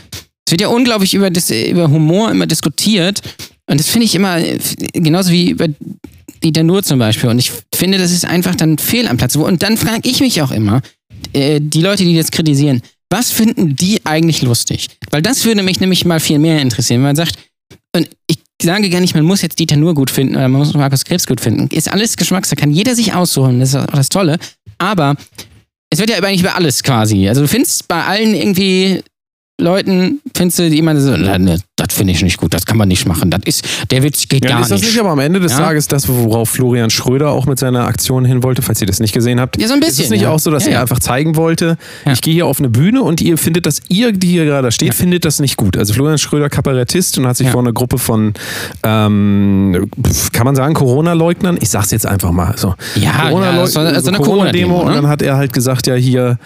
[0.48, 3.22] Es wird ja unglaublich über, das, über Humor immer diskutiert
[3.68, 4.58] und das finde ich immer äh,
[4.94, 5.68] genauso wie über
[6.46, 7.30] Dieter Nur zum Beispiel.
[7.30, 9.36] Und ich finde, das ist einfach dann fehl am Platz.
[9.36, 10.82] Und dann frage ich mich auch immer,
[11.34, 14.88] äh, die Leute, die das kritisieren, was finden die eigentlich lustig?
[15.12, 17.38] Weil das würde mich nämlich mal viel mehr interessieren, wenn man sagt,
[17.96, 20.74] und ich sage gar nicht, man muss jetzt Dieter Nur gut finden oder man muss
[20.74, 21.68] Markus Krebs gut finden.
[21.76, 24.38] Ist alles Geschmackssache, kann jeder sich aussuchen, das ist auch das Tolle.
[24.78, 25.16] Aber
[25.90, 27.28] es wird ja eigentlich über alles quasi.
[27.28, 29.02] Also du findest bei allen irgendwie
[29.58, 32.90] Leuten, findest du jemanden so, "Na, ne, das finde ich nicht gut, das kann man
[32.90, 33.32] nicht machen.
[33.32, 34.92] Das ist, der Witz geht Ja, gar ist das nicht.
[34.92, 35.60] nicht aber am Ende des Ja.
[35.60, 39.14] Tages das, worauf Florian Schröder auch mit seiner Aktion hin wollte, falls ihr das nicht
[39.14, 39.58] gesehen habt?
[39.62, 40.32] Ja, so ein Ist es bisschen, nicht ja.
[40.32, 41.78] auch so, dass Ja, er einfach zeigen wollte,
[42.12, 44.94] ich gehe hier auf eine Bühne und ihr findet das, ihr, die hier gerade steht,
[44.94, 45.78] findet das nicht gut.
[45.78, 48.34] Also Florian Schröder Kabarettist und hat sich vor einer Gruppe von,
[48.84, 49.90] ähm,
[50.34, 52.76] kann man sagen, Corona-Leugnern, ich sag's jetzt einfach mal so.
[52.96, 54.96] Ja, ja, so- so eine Corona-Demo und ne?
[54.96, 56.38] dann hat er halt gesagt, ja hier,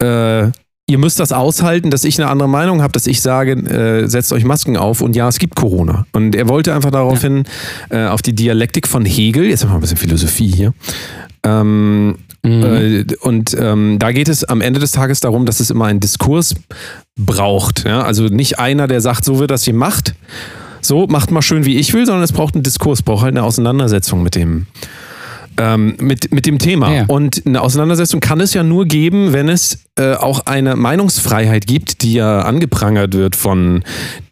[0.00, 0.48] äh,
[0.88, 4.32] ihr müsst das aushalten, dass ich eine andere Meinung habe, dass ich sage, äh, setzt
[4.32, 6.06] euch Masken auf und ja, es gibt Corona.
[6.12, 7.44] Und er wollte einfach darauf hin,
[7.90, 10.72] äh, auf die Dialektik von Hegel, jetzt haben wir ein bisschen Philosophie hier.
[11.44, 15.84] Ähm, äh, und ähm, da geht es am Ende des Tages darum, dass es immer
[15.84, 16.54] einen Diskurs
[17.16, 17.84] braucht.
[17.84, 18.02] Ja?
[18.02, 20.14] Also nicht einer, der sagt, so wird das gemacht,
[20.80, 23.42] so macht mal schön, wie ich will, sondern es braucht einen Diskurs, braucht halt eine
[23.42, 24.66] Auseinandersetzung mit dem,
[25.58, 26.94] ähm, mit, mit dem Thema.
[26.94, 27.04] Ja.
[27.06, 32.02] Und eine Auseinandersetzung kann es ja nur geben, wenn es äh, auch eine Meinungsfreiheit gibt,
[32.02, 33.82] die ja angeprangert wird von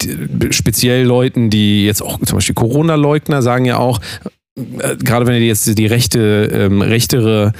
[0.00, 4.00] die, speziell Leuten, die jetzt auch zum Beispiel Corona-Leugner sagen ja auch,
[4.56, 7.52] äh, gerade wenn du dir jetzt die rechte, ähm, rechtere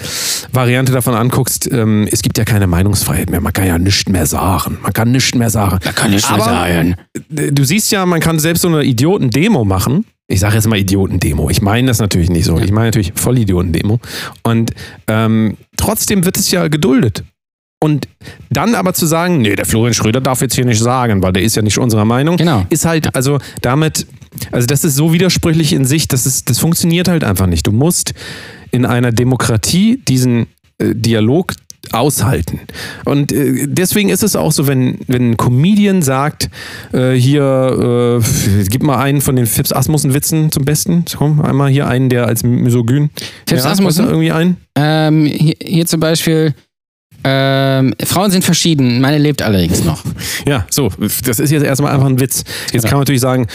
[0.52, 3.40] Variante davon anguckst, ähm, es gibt ja keine Meinungsfreiheit mehr.
[3.40, 4.78] Man kann ja nichts mehr sagen.
[4.82, 5.78] Man kann nichts mehr sagen.
[5.84, 6.96] Man kann nichts mehr sagen.
[7.28, 10.06] Du siehst ja, man kann selbst so eine Idioten-Demo machen.
[10.28, 11.50] Ich sage jetzt mal Idiotendemo.
[11.50, 12.58] Ich meine das natürlich nicht so.
[12.58, 14.00] Ich meine natürlich Vollidioten-Demo.
[14.42, 14.72] Und
[15.06, 17.22] ähm, trotzdem wird es ja geduldet.
[17.78, 18.08] Und
[18.50, 21.42] dann aber zu sagen, nee, der Florian Schröder darf jetzt hier nicht sagen, weil der
[21.42, 22.64] ist ja nicht unserer Meinung, Genau.
[22.70, 24.06] ist halt, also damit,
[24.50, 27.66] also das ist so widersprüchlich in sich, das, ist, das funktioniert halt einfach nicht.
[27.66, 28.14] Du musst
[28.72, 30.46] in einer Demokratie diesen
[30.78, 31.52] äh, Dialog
[31.92, 32.60] aushalten.
[33.04, 36.48] Und äh, deswegen ist es auch so, wenn, wenn ein Comedian sagt,
[36.92, 41.04] äh, hier, äh, gib mal einen von den Fips Asmussen-Witzen zum Besten.
[41.16, 43.10] Komm, einmal hier einen, der als misogyn.
[43.48, 44.06] Fips ja, Asmussen?
[44.06, 44.56] irgendwie einen?
[44.76, 46.54] Ähm, hier, hier zum Beispiel,
[47.24, 50.02] ähm, Frauen sind verschieden, meine lebt allerdings noch.
[50.46, 50.90] Ja, so,
[51.24, 52.44] das ist jetzt erstmal einfach ein Witz.
[52.72, 53.48] Jetzt kann man natürlich sagen,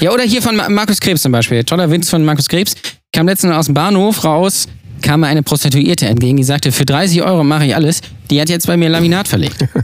[0.00, 1.62] Ja, oder hier von Ma- Markus Krebs zum Beispiel.
[1.64, 2.74] Toller Witz von Markus Krebs.
[3.12, 4.68] Kam letztens aus dem Bahnhof raus,
[5.02, 8.00] kam mir eine Prostituierte entgegen, die sagte, für 30 Euro mache ich alles.
[8.30, 9.56] Die hat jetzt bei mir Laminat verlegt.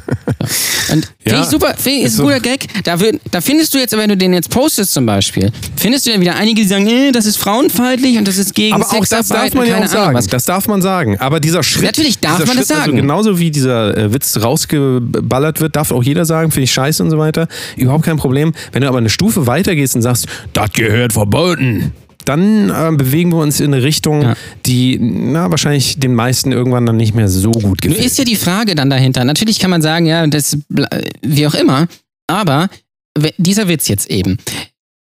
[0.48, 0.92] So.
[0.92, 2.22] Und finde Ja, ich super, find, ist ist ein so.
[2.24, 2.66] guter Gag.
[2.84, 6.10] Da, wird, da findest du jetzt, wenn du den jetzt postest zum Beispiel, findest du
[6.12, 9.04] dann wieder einige, die sagen, äh, das ist frauenfeindlich und das ist gegen aber auch
[9.04, 10.16] das darf man ja auch sagen.
[10.16, 10.26] Ahnung.
[10.30, 11.18] Das darf man sagen.
[11.18, 11.84] Aber dieser Schritt.
[11.84, 12.96] Natürlich darf man das Schritt, Also sagen.
[12.96, 17.10] genauso wie dieser äh, Witz rausgeballert wird, darf auch jeder sagen, finde ich scheiße und
[17.10, 17.48] so weiter.
[17.76, 18.52] Überhaupt kein Problem.
[18.72, 21.92] Wenn du aber eine Stufe weitergehst und sagst, das gehört verboten.
[22.26, 24.34] Dann äh, bewegen wir uns in eine Richtung, Ja.
[24.66, 28.04] die na, wahrscheinlich den meisten irgendwann dann nicht mehr so gut Nur gefällt.
[28.04, 29.24] ist ja die Frage dann dahinter.
[29.24, 30.58] Natürlich kann man sagen, ja, das,
[31.22, 31.86] wie auch immer,
[32.26, 32.68] aber
[33.38, 34.36] dieser Witz jetzt eben,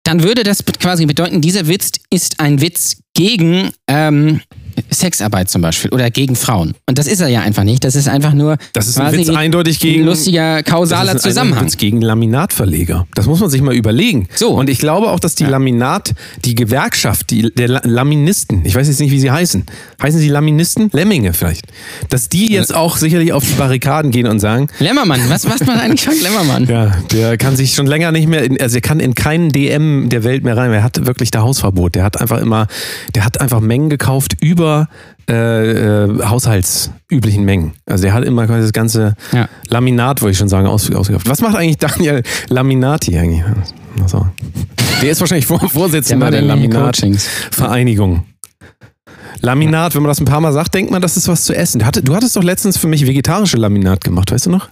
[0.02, 4.40] dann würde das quasi bedeuten, dieser Witz ist ein Witz gegen ähm,
[4.90, 6.74] Sexarbeit zum Beispiel oder gegen Frauen.
[6.88, 7.84] Und das ist er ja einfach nicht.
[7.84, 11.26] Das ist einfach nur Das ist ein Witz eindeutig gegen- ein lustiger kausaler Das ist
[11.26, 11.64] ein Zusammenhang.
[11.66, 13.06] Witz gegen Laminatverleger.
[13.14, 14.28] Das muss man sich mal überlegen.
[14.34, 14.50] So.
[14.50, 16.12] Und ich glaube auch, dass die Laminat,
[16.44, 19.64] die Gewerkschaft, die, der La- Laministen, ich weiß jetzt nicht, wie sie heißen.
[20.02, 20.90] Heißen sie Laministen?
[20.92, 21.66] Lemminge vielleicht.
[22.08, 25.78] Dass die jetzt auch sicherlich auf die Barrikaden gehen und sagen, Lemmermann, was macht man
[25.78, 26.64] eigentlich von Lemmermann?
[26.68, 30.08] ja, der kann sich schon länger nicht mehr, in, also er kann in keinen DM
[30.08, 30.72] der Welt mehr rein.
[30.72, 31.94] Er hat wirklich da Hausverbot.
[31.94, 32.66] Der hat einfach immer,
[33.14, 34.69] der hat einfach Mengen gekauft über
[35.28, 37.72] äh, äh, haushaltsüblichen Mengen.
[37.86, 39.48] Also der hat immer quasi das ganze Ja.
[39.68, 41.28] Laminat, wollte ich schon sagen, aus, ausgekauft.
[41.28, 43.42] Was macht eigentlich Daniel Laminati eigentlich?
[44.02, 44.26] Ach so.
[45.02, 48.24] Der ist wahrscheinlich Vor Vorsitzender der, Der Laminat-Vereinigung.
[49.40, 51.78] Laminat, wenn man das ein paar Mal sagt, denkt man, das ist was zu essen.
[52.04, 54.68] Du hattest, doch letztens für mich vegetarische Laminat gemacht, weißt du noch?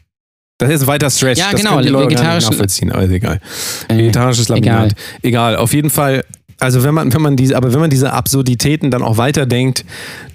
[0.59, 1.39] Das ist weiter Stretch.
[1.39, 3.41] Ja, das genau, können die Leute gar nicht nachvollziehen, aber ist egal.
[3.87, 4.95] Äh, Vegetarisches Laminat.
[5.23, 5.57] Egal.
[5.57, 6.25] auf jeden Fall.
[6.61, 9.85] Also wenn man, wenn man diese, aber wenn man diese Absurditäten dann auch weiterdenkt,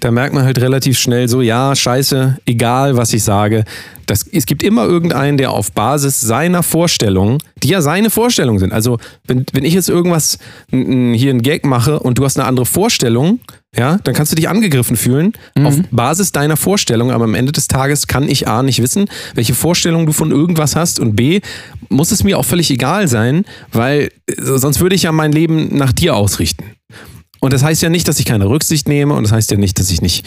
[0.00, 3.64] dann merkt man halt relativ schnell so, ja, scheiße, egal was ich sage.
[4.06, 8.72] Das, es gibt immer irgendeinen, der auf Basis seiner Vorstellungen, die ja seine Vorstellungen sind.
[8.72, 10.38] Also wenn, wenn ich jetzt irgendwas
[10.70, 10.80] hier
[11.30, 13.40] einen Gag mache und du hast eine andere Vorstellung,
[13.76, 15.32] ja, dann kannst du dich angegriffen fühlen
[15.64, 19.54] auf Basis deiner Vorstellung, aber am Ende des Tages kann ich A nicht wissen, welche
[19.54, 21.40] Vorstellung du von irgendwas hast und B
[21.88, 25.76] muss es mir auch völlig egal sein, weil äh, sonst würde ich ja mein Leben
[25.76, 26.64] nach dir ausrichten.
[27.40, 29.78] Und das heißt ja nicht, dass ich keine Rücksicht nehme und das heißt ja nicht,
[29.78, 30.24] dass ich nicht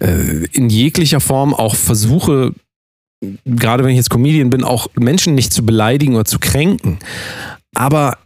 [0.00, 2.54] äh, in jeglicher Form auch versuche,
[3.44, 6.98] gerade wenn ich jetzt Comedian bin, auch Menschen nicht zu beleidigen oder zu kränken.
[7.74, 8.18] Aber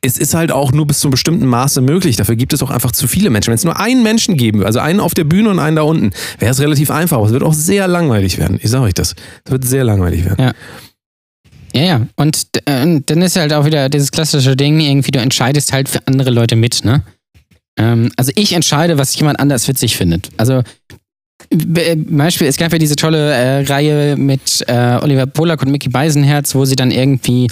[0.00, 2.16] es ist halt auch nur bis zu einem bestimmten Maße möglich.
[2.16, 3.48] Dafür gibt es auch einfach zu viele Menschen.
[3.48, 5.82] Wenn es nur einen Menschen geben würde, also einen auf der Bühne und einen da
[5.82, 7.16] unten, wäre es relativ einfach.
[7.16, 8.58] Aber es wird auch sehr langweilig werden.
[8.62, 9.14] Ich sage euch das.
[9.44, 10.44] Es wird sehr langweilig werden.
[10.44, 10.52] Ja.
[11.74, 12.06] Ja, ja.
[12.16, 16.06] Und äh, dann ist halt auch wieder dieses klassische Ding, irgendwie, du entscheidest halt für
[16.06, 17.02] andere Leute mit, ne?
[17.78, 20.30] Ähm, also ich entscheide, was jemand anders witzig findet.
[20.38, 20.62] Also
[21.50, 26.54] Beispiel, es gab ja diese tolle äh, Reihe mit äh, Oliver Polak und Mickey Beisenherz,
[26.54, 27.46] wo sie dann irgendwie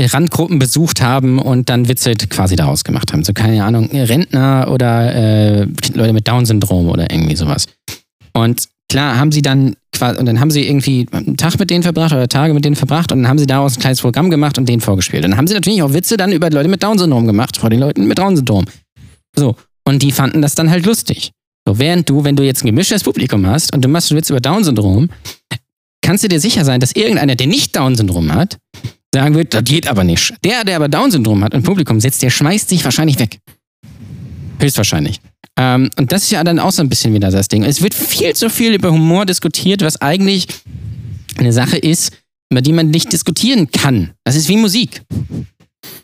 [0.00, 3.24] Randgruppen besucht haben und dann Witze quasi daraus gemacht haben.
[3.24, 7.66] So, keine Ahnung, Rentner oder äh, Leute mit Down-Syndrom oder irgendwie sowas.
[8.32, 11.82] Und klar haben sie dann quasi, und dann haben sie irgendwie einen Tag mit denen
[11.82, 14.58] verbracht oder Tage mit denen verbracht und dann haben sie daraus ein kleines Programm gemacht
[14.58, 15.24] und denen vorgespielt.
[15.24, 17.80] Und dann haben sie natürlich auch Witze dann über Leute mit Down-Syndrom gemacht, vor den
[17.80, 18.64] Leuten mit Down-Syndrom.
[19.36, 19.56] So.
[19.84, 21.32] Und die fanden das dann halt lustig.
[21.66, 24.30] So, während du, wenn du jetzt ein gemischtes Publikum hast und du machst einen Witz
[24.30, 25.58] über Down-Syndrom, kann
[26.02, 28.58] kannst du dir sicher sein, dass irgendeiner, der nicht Down-Syndrom hat,
[29.14, 30.34] sagen wird, das geht aber nicht.
[30.44, 33.38] Der, der aber Down-Syndrom hat, im Publikum sitzt, der schmeißt sich wahrscheinlich weg.
[34.58, 35.20] Höchstwahrscheinlich.
[35.58, 37.62] Ähm, und das ist ja dann auch so ein bisschen wieder das Ding.
[37.62, 40.46] Es wird viel zu viel über Humor diskutiert, was eigentlich
[41.36, 42.12] eine Sache ist,
[42.50, 44.12] über die man nicht diskutieren kann.
[44.24, 45.02] Das ist wie Musik.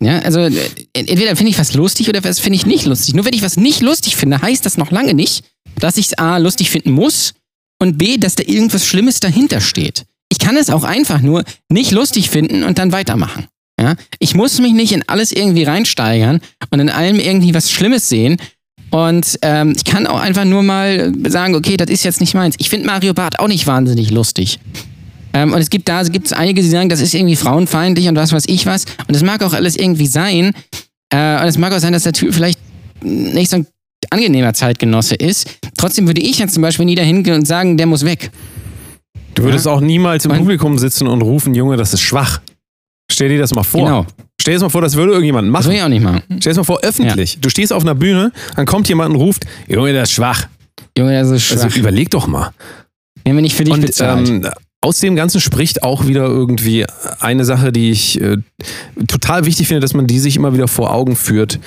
[0.00, 0.52] Ja, also äh,
[0.92, 3.14] entweder finde ich was lustig oder was finde ich nicht lustig.
[3.14, 5.44] Nur wenn ich was nicht lustig finde, heißt das noch lange nicht,
[5.78, 7.34] dass ich es A lustig finden muss
[7.80, 10.04] und B, dass da irgendwas Schlimmes dahinter steht.
[10.30, 13.46] Ich kann es auch einfach nur nicht lustig finden und dann weitermachen.
[13.80, 13.94] Ja?
[14.18, 18.36] Ich muss mich nicht in alles irgendwie reinsteigern und in allem irgendwie was Schlimmes sehen.
[18.90, 22.56] Und ähm, ich kann auch einfach nur mal sagen, okay, das ist jetzt nicht meins.
[22.58, 24.58] Ich finde Mario Barth auch nicht wahnsinnig lustig.
[25.32, 28.16] Ähm, und es gibt da gibt es einige, die sagen, das ist irgendwie frauenfeindlich und
[28.16, 28.84] was weiß ich was.
[29.06, 30.52] Und das mag auch alles irgendwie sein.
[31.10, 32.58] Äh, und es mag auch sein, dass der Typ vielleicht
[33.02, 33.66] nicht so ein
[34.10, 35.48] angenehmer Zeitgenosse ist.
[35.76, 38.30] Trotzdem würde ich jetzt zum Beispiel nie dahin gehen und sagen, der muss weg.
[39.34, 39.72] Du würdest ja?
[39.72, 42.40] auch niemals im Publikum sitzen und rufen, Junge, das ist schwach.
[43.10, 43.84] Stell dir das mal vor.
[43.84, 44.06] Genau.
[44.40, 45.62] Stell dir das mal vor, das würde irgendjemand machen.
[45.62, 46.22] Das will ich auch nicht machen.
[46.26, 47.34] Stell dir das mal vor, öffentlich.
[47.34, 47.40] Ja.
[47.40, 50.46] Du stehst auf einer Bühne, dann kommt jemand und ruft, Junge, das ist schwach.
[50.96, 51.64] Junge, das ist also schwach.
[51.64, 52.50] Also überleg doch mal.
[53.24, 54.28] Wenn wir nicht für dich und, bezahlt.
[54.28, 54.48] Ähm,
[54.80, 56.86] aus dem Ganzen spricht auch wieder irgendwie
[57.20, 58.36] eine Sache, die ich äh,
[59.06, 61.58] total wichtig finde, dass man die sich immer wieder vor Augen führt.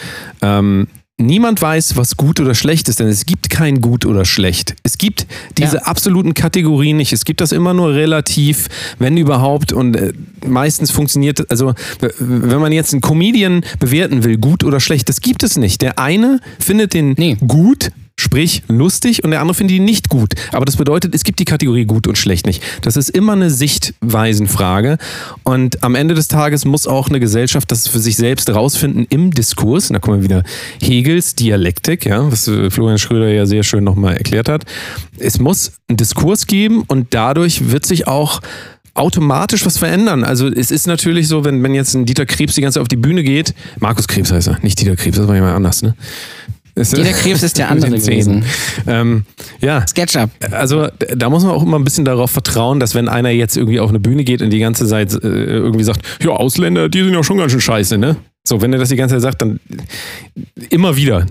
[0.41, 4.75] Ähm, niemand weiß, was gut oder schlecht ist, denn es gibt kein gut oder schlecht.
[4.83, 5.83] Es gibt diese ja.
[5.83, 7.13] absoluten Kategorien nicht.
[7.13, 9.73] Es gibt das immer nur relativ, wenn überhaupt.
[9.73, 10.13] Und äh,
[10.45, 11.73] meistens funktioniert, also
[12.19, 15.81] wenn man jetzt einen Comedian bewerten will, gut oder schlecht, das gibt es nicht.
[15.81, 17.37] Der eine findet den nee.
[17.45, 20.35] gut, Sprich, lustig und der andere findet ihn nicht gut.
[20.51, 22.61] Aber das bedeutet, es gibt die Kategorie gut und schlecht nicht.
[22.83, 24.99] Das ist immer eine Sichtweisenfrage.
[25.41, 29.31] Und am Ende des Tages muss auch eine Gesellschaft das für sich selbst rausfinden im
[29.31, 29.89] Diskurs.
[29.89, 30.43] Und da kommen wir wieder
[30.79, 34.65] Hegels Dialektik, ja, was äh, Florian Schröder ja sehr schön nochmal erklärt hat.
[35.17, 38.41] Es muss einen Diskurs geben und dadurch wird sich auch
[38.93, 40.23] automatisch was verändern.
[40.23, 42.87] Also es ist natürlich so, wenn, wenn jetzt ein Dieter Krebs die ganze Zeit auf
[42.87, 45.95] die Bühne geht, Markus Krebs heißt er, nicht Dieter Krebs, das war jemand anders, ne?
[46.75, 48.43] Dieter Krebs ist der andere gewesen.
[48.87, 49.25] Ähm,
[49.59, 49.85] ja.
[49.87, 50.29] SketchUp.
[50.51, 53.79] Also da muss man auch immer ein bisschen darauf vertrauen, dass wenn einer jetzt irgendwie
[53.79, 57.13] auf eine Bühne geht und die ganze Zeit äh, irgendwie sagt, ja, Ausländer, die sind
[57.13, 58.17] ja schon ganz schön scheiße, ne?
[58.47, 59.59] So, wenn er das die ganze Zeit sagt, dann
[60.69, 61.25] immer wieder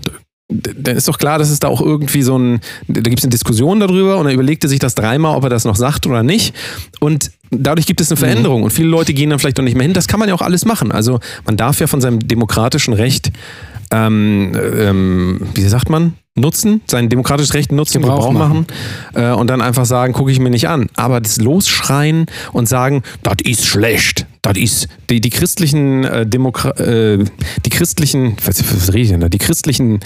[0.51, 3.31] dann ist doch klar, dass es da auch irgendwie so ein, da gibt es eine
[3.31, 6.55] Diskussion darüber und er überlegte sich das dreimal, ob er das noch sagt oder nicht.
[6.99, 8.65] Und dadurch gibt es eine Veränderung mhm.
[8.65, 9.95] und viele Leute gehen dann vielleicht doch nicht mehr hin.
[9.95, 10.93] Das kann man ja auch alles machen.
[10.93, 13.31] Also man darf ja von seinem demokratischen Recht
[13.91, 18.67] ähm, ähm, wie sagt man, nutzen, sein demokratisches Recht nutzen, Gebrauch, Gebrauch machen,
[19.15, 20.89] machen äh, und dann einfach sagen, gucke ich mir nicht an.
[20.97, 26.71] Aber das Losschreien und sagen, das ist schlecht, das ist die, die christlichen äh, Demokra
[26.81, 27.25] äh,
[27.65, 29.29] die christlichen, was, was rede ich denn da?
[29.29, 30.01] Die christlichen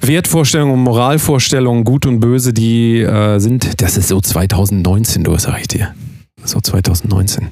[0.00, 5.60] Wertvorstellungen und Moralvorstellungen, gut und böse, die äh, sind, das ist so 2019, du sag
[5.60, 5.94] ich dir.
[6.44, 7.50] So 2019.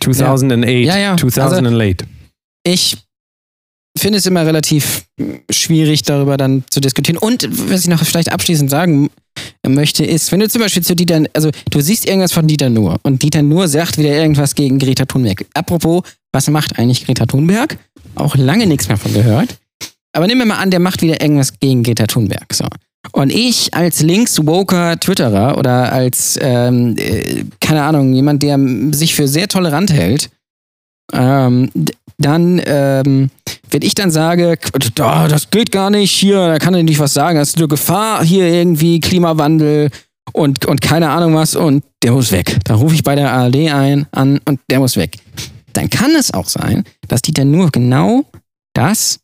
[0.00, 0.68] 2008.
[0.84, 1.16] Ja, ja.
[1.16, 2.02] 2008.
[2.02, 2.10] Also,
[2.64, 2.98] ich
[4.02, 5.04] finde es immer relativ
[5.50, 7.16] schwierig, darüber dann zu diskutieren.
[7.18, 9.10] Und was ich noch vielleicht abschließend sagen
[9.66, 12.98] möchte, ist, wenn du zum Beispiel zu Dieter, also du siehst irgendwas von Dieter Nuhr
[13.04, 15.46] und Dieter Nuhr sagt wieder irgendwas gegen Greta Thunberg.
[15.54, 17.78] Apropos, was macht eigentlich Greta Thunberg?
[18.16, 19.56] Auch lange nichts mehr von gehört.
[20.12, 22.52] Aber nehmen wir mal an, der macht wieder irgendwas gegen Greta Thunberg.
[22.52, 22.66] So.
[23.12, 28.58] Und ich als links-woker Twitterer oder als, ähm, äh, keine Ahnung, jemand, der
[28.92, 30.28] sich für sehr tolerant hält,
[31.12, 31.70] ähm,
[32.18, 33.30] dann, ähm,
[33.70, 37.14] wenn ich dann sage, oh, das geht gar nicht hier, da kann er nicht was
[37.14, 39.90] sagen, das ist eine Gefahr hier irgendwie, Klimawandel
[40.32, 42.58] und, und keine Ahnung was und der muss weg.
[42.64, 45.18] Da rufe ich bei der ARD ein, an und der muss weg.
[45.72, 48.24] Dann kann es auch sein, dass Dieter nur genau
[48.74, 49.20] das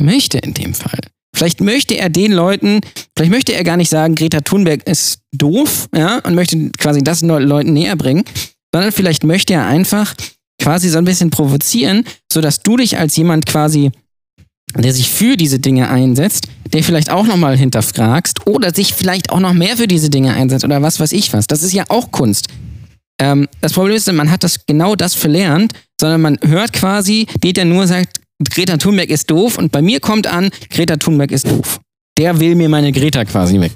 [0.00, 0.98] möchte in dem Fall.
[1.34, 2.80] Vielleicht möchte er den Leuten,
[3.16, 7.22] vielleicht möchte er gar nicht sagen, Greta Thunberg ist doof, ja, und möchte quasi das
[7.22, 8.24] Leuten näher bringen,
[8.72, 10.14] sondern vielleicht möchte er einfach
[10.62, 13.90] quasi so ein bisschen provozieren, sodass du dich als jemand quasi,
[14.76, 19.40] der sich für diese Dinge einsetzt, der vielleicht auch nochmal hinterfragst oder sich vielleicht auch
[19.40, 21.46] noch mehr für diese Dinge einsetzt oder was weiß ich was.
[21.46, 22.46] Das ist ja auch Kunst.
[23.20, 27.64] Ähm, das Problem ist, man hat das genau das verlernt, sondern man hört quasi, der
[27.64, 28.20] nur sagt,
[28.50, 31.80] Greta Thunberg ist doof und bei mir kommt an, Greta Thunberg ist doof.
[32.18, 33.72] Der will mir meine Greta quasi weg.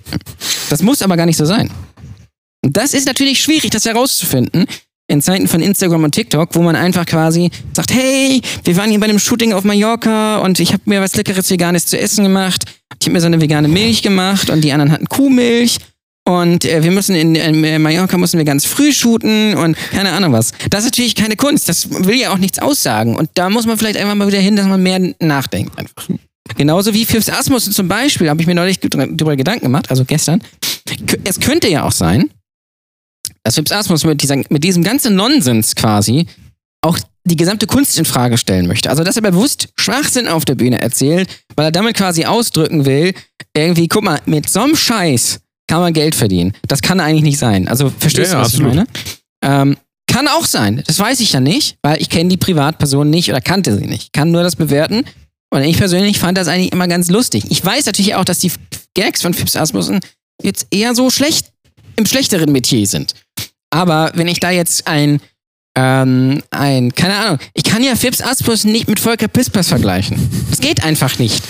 [0.71, 1.71] Das muss aber gar nicht so sein.
[2.65, 4.67] Und das ist natürlich schwierig, das herauszufinden,
[5.09, 8.99] in Zeiten von Instagram und TikTok, wo man einfach quasi sagt, hey, wir waren hier
[8.99, 12.65] bei einem Shooting auf Mallorca und ich habe mir was leckeres veganes zu essen gemacht.
[13.01, 15.79] Ich habe mir so eine vegane Milch gemacht und die anderen hatten Kuhmilch
[16.29, 20.33] und äh, wir müssen in, in Mallorca müssen wir ganz früh shooten und keine Ahnung
[20.33, 20.53] was.
[20.71, 23.79] Das ist natürlich keine Kunst, das will ja auch nichts aussagen und da muss man
[23.79, 26.09] vielleicht einfach mal wieder hin, dass man mehr nachdenkt einfach.
[26.57, 30.43] Genauso wie Fifth Asmus zum Beispiel, habe ich mir neulich darüber Gedanken gemacht, also gestern.
[31.25, 32.31] Es könnte ja auch sein,
[33.47, 36.27] dass Fips Asmus mit, dieser, mit diesem ganzen Nonsens quasi
[36.83, 38.91] auch die gesamte Kunst in Frage stellen möchte.
[38.91, 43.15] Also, dass er bewusst Schwachsinn auf der Bühne erzählt, weil er damit quasi ausdrücken will,
[43.57, 46.55] irgendwie, guck mal, mit so einem Scheiß kann man Geld verdienen.
[46.67, 47.69] Das kann eigentlich nicht sein.
[47.69, 48.73] Also, verstehst Ja, du, was absolut.
[48.73, 48.89] ich meine?
[49.43, 49.77] Ähm,
[50.09, 50.83] kann auch sein.
[50.87, 54.13] Das weiß ich ja nicht, weil ich kenne die Privatperson nicht oder kannte sie nicht.
[54.13, 55.05] Kann nur das bewerten.
[55.51, 57.45] Und ich persönlich fand das eigentlich immer ganz lustig.
[57.51, 58.51] Ich weiß natürlich auch, dass die
[58.95, 60.01] Gags von Fips Asmussen
[60.43, 61.53] jetzt eher so schlecht,
[61.97, 63.15] im schlechteren Metier sind.
[63.71, 65.21] Aber wenn ich da jetzt ein,
[65.77, 70.17] ähm, ein, keine Ahnung, ich kann ja Fips Asmussen nicht mit Volker Pispers vergleichen.
[70.51, 71.43] Das geht einfach nicht.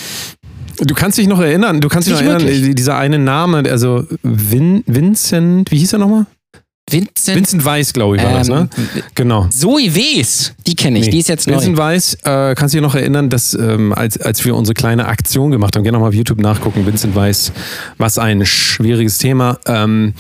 [0.81, 2.75] Du kannst dich noch erinnern, du kannst dich noch erinnern, wirklich.
[2.75, 6.27] dieser eine Name, also Vin, Vincent, wie hieß er nochmal?
[6.89, 8.69] Vincent, Vincent Weiss, glaube ich, war das, ne?
[8.77, 9.47] ähm, Genau.
[9.49, 11.11] Zoe Wes, die kenne ich, Nee.
[11.13, 11.55] die ist jetzt neu.
[11.55, 15.07] Vincent Weiss, äh, kannst du dich noch erinnern, dass ähm, als, als wir unsere kleine
[15.07, 17.53] Aktion gemacht haben, gerne nochmal auf YouTube nachgucken, Vincent Weiss,
[17.99, 19.59] was ein schwieriges Thema.
[19.67, 20.13] Ähm,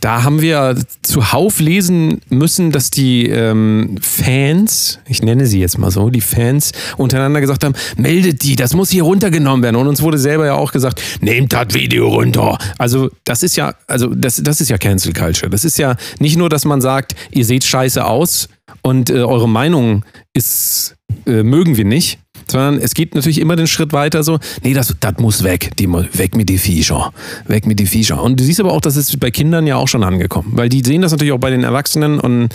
[0.00, 5.90] da haben wir zuhauf lesen müssen, dass die ähm, Fans, ich nenne sie jetzt mal
[5.90, 9.76] so, die Fans untereinander gesagt haben, meldet die, das muss hier runtergenommen werden.
[9.76, 12.58] Und uns wurde selber ja auch gesagt, nehmt das Video runter.
[12.78, 15.50] Also das ist ja, also das, das ist ja Cancel Culture.
[15.50, 18.48] Das ist ja nicht nur, dass man sagt, ihr seht scheiße aus
[18.82, 20.94] und äh, eure Meinung ist,
[21.26, 24.94] äh, mögen wir nicht, sondern es geht natürlich immer den Schritt weiter so, nee, das,
[25.00, 27.12] das muss weg, die, weg mit die Viecher,
[27.46, 28.22] weg mit die Viecher.
[28.22, 30.82] Und du siehst aber auch, das ist bei Kindern ja auch schon angekommen, weil die
[30.84, 32.48] sehen das natürlich auch bei den Erwachsenen und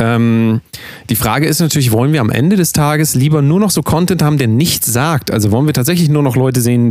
[0.00, 0.60] ähm,
[1.08, 4.22] die Frage ist natürlich, wollen wir am Ende des Tages lieber nur noch so Content
[4.22, 5.30] haben, der nichts sagt?
[5.30, 6.90] Also wollen wir tatsächlich nur noch Leute sehen,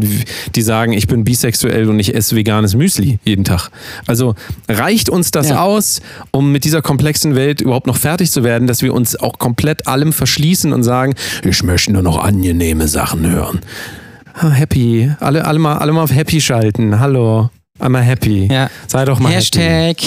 [0.56, 3.70] die sagen, ich bin bisexuell und ich esse veganes Müsli jeden Tag?
[4.08, 4.36] Also
[4.70, 5.62] reicht uns das Ja.
[5.64, 9.38] aus, um mit dieser komplexen Welt überhaupt noch fertig zu werden, dass wir uns auch
[9.38, 11.14] komplett allem verschließen und sagen,
[11.44, 13.60] ich möchte nur noch angenehme Sachen hören?
[14.34, 17.00] Ah, Happy, alle, alle, mal, alle mal auf Happy schalten.
[17.00, 18.48] Hallo, einmal happy.
[18.52, 18.70] Ja.
[18.88, 19.60] Sei doch mal happy.
[19.60, 19.98] Hashtag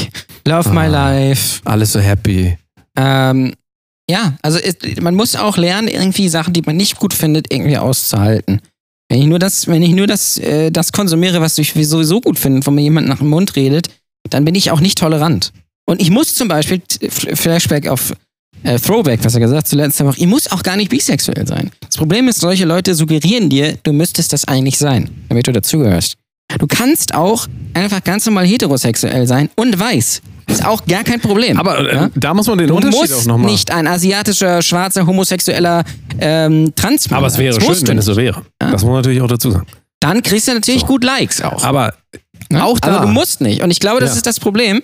[0.49, 0.87] Love My Ah.
[0.87, 1.61] Life.
[1.65, 2.57] Alles so happy.
[2.97, 3.55] Ähm,
[4.09, 7.77] ja, also es, man muss auch lernen, irgendwie Sachen, die man nicht gut findet, irgendwie
[7.77, 8.61] auszuhalten.
[9.09, 12.39] Wenn ich nur das, wenn ich nur das, äh, das konsumiere, was ich sowieso gut
[12.39, 13.89] finde, wo mir jemand nach dem Mund redet,
[14.31, 15.53] dann bin ich auch nicht tolerant.
[15.89, 18.13] Und ich muss zum Beispiel, Flashback auf
[18.65, 21.71] äh, Throwback, was er gesagt zuletzt Woche, ich muss auch gar nicht bisexuell sein.
[21.81, 26.17] Das Problem ist, solche Leute suggerieren dir, du müsstest das eigentlich sein, damit du dazugehörst.
[26.59, 30.23] Du kannst auch einfach ganz normal heterosexuell sein und weiß.
[30.49, 31.59] Ist auch gar kein Problem.
[31.59, 32.11] Aber äh, Ja?
[32.15, 33.51] da muss man den Du Unterschied auch musst nochmal.
[33.51, 35.85] nicht ein asiatischer, schwarzer, homosexueller
[36.21, 38.43] ähm, Transmann Aber es wäre schön, wenn es so wäre.
[38.63, 38.71] Ja.
[38.71, 39.67] Das muss man natürlich auch dazu sagen.
[40.01, 40.87] Dann kriegst du natürlich So.
[40.87, 41.65] gut Likes auch.
[41.65, 41.95] Aber
[42.51, 42.65] ne?
[42.65, 42.99] auch da.
[42.99, 43.63] Aber du musst nicht.
[43.63, 44.17] Und ich glaube, das Ja.
[44.17, 44.83] ist das Problem.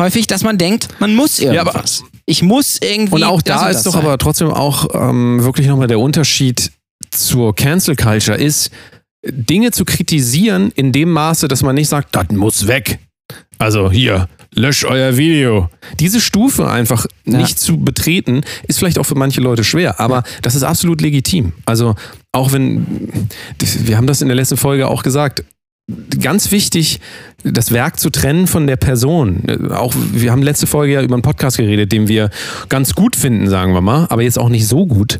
[0.00, 2.04] Häufig, dass man denkt, man muss Ja, irgendwas.
[2.26, 3.14] ich muss irgendwie.
[3.16, 4.02] Und auch da und ist doch sein.
[4.02, 6.70] aber trotzdem auch ähm, wirklich nochmal der Unterschied
[7.10, 8.70] zur Cancel Culture ist,
[9.26, 12.98] Dinge zu kritisieren in dem Maße, dass man nicht sagt, das muss weg.
[13.58, 15.68] Also hier, lösch euer Video.
[16.00, 17.38] Diese Stufe einfach Ja.
[17.38, 21.52] nicht zu betreten, ist vielleicht auch für manche Leute schwer, aber das ist absolut legitim.
[21.66, 21.94] Also
[22.32, 22.86] auch wenn,
[23.60, 25.44] wir haben das in der letzten Folge auch gesagt,
[26.20, 27.00] ganz wichtig,
[27.44, 29.70] das Werk zu trennen von der Person.
[29.72, 32.30] Auch wir haben letzte Folge ja über einen Podcast geredet, den wir
[32.68, 35.18] ganz gut finden, sagen wir mal, aber jetzt auch nicht so gut.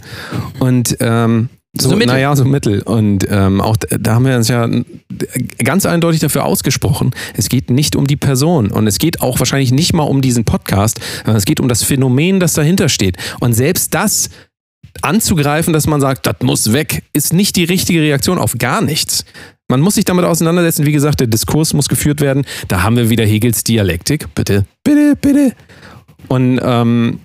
[0.59, 1.49] Und ähm,
[1.81, 2.83] so, So naja, so mittel.
[2.83, 4.69] Und ähm, auch da haben wir uns ja
[5.63, 9.73] ganz eindeutig dafür ausgesprochen, es geht nicht um die Person und es geht auch wahrscheinlich
[9.73, 13.17] nicht mal um diesen Podcast, sondern es geht um das Phänomen, das dahinter steht.
[13.41, 14.31] Und selbst das
[15.03, 19.25] anzugreifen, dass man sagt, das muss weg, ist nicht die richtige Reaktion auf gar nichts.
[19.71, 20.87] Man muss sich damit auseinandersetzen.
[20.87, 22.47] Wie gesagt, der Diskurs muss geführt werden.
[22.69, 24.35] Da haben wir wieder Hegels Dialektik.
[24.35, 25.53] Bitte, bitte, bitte.
[26.29, 27.21] Und ähm,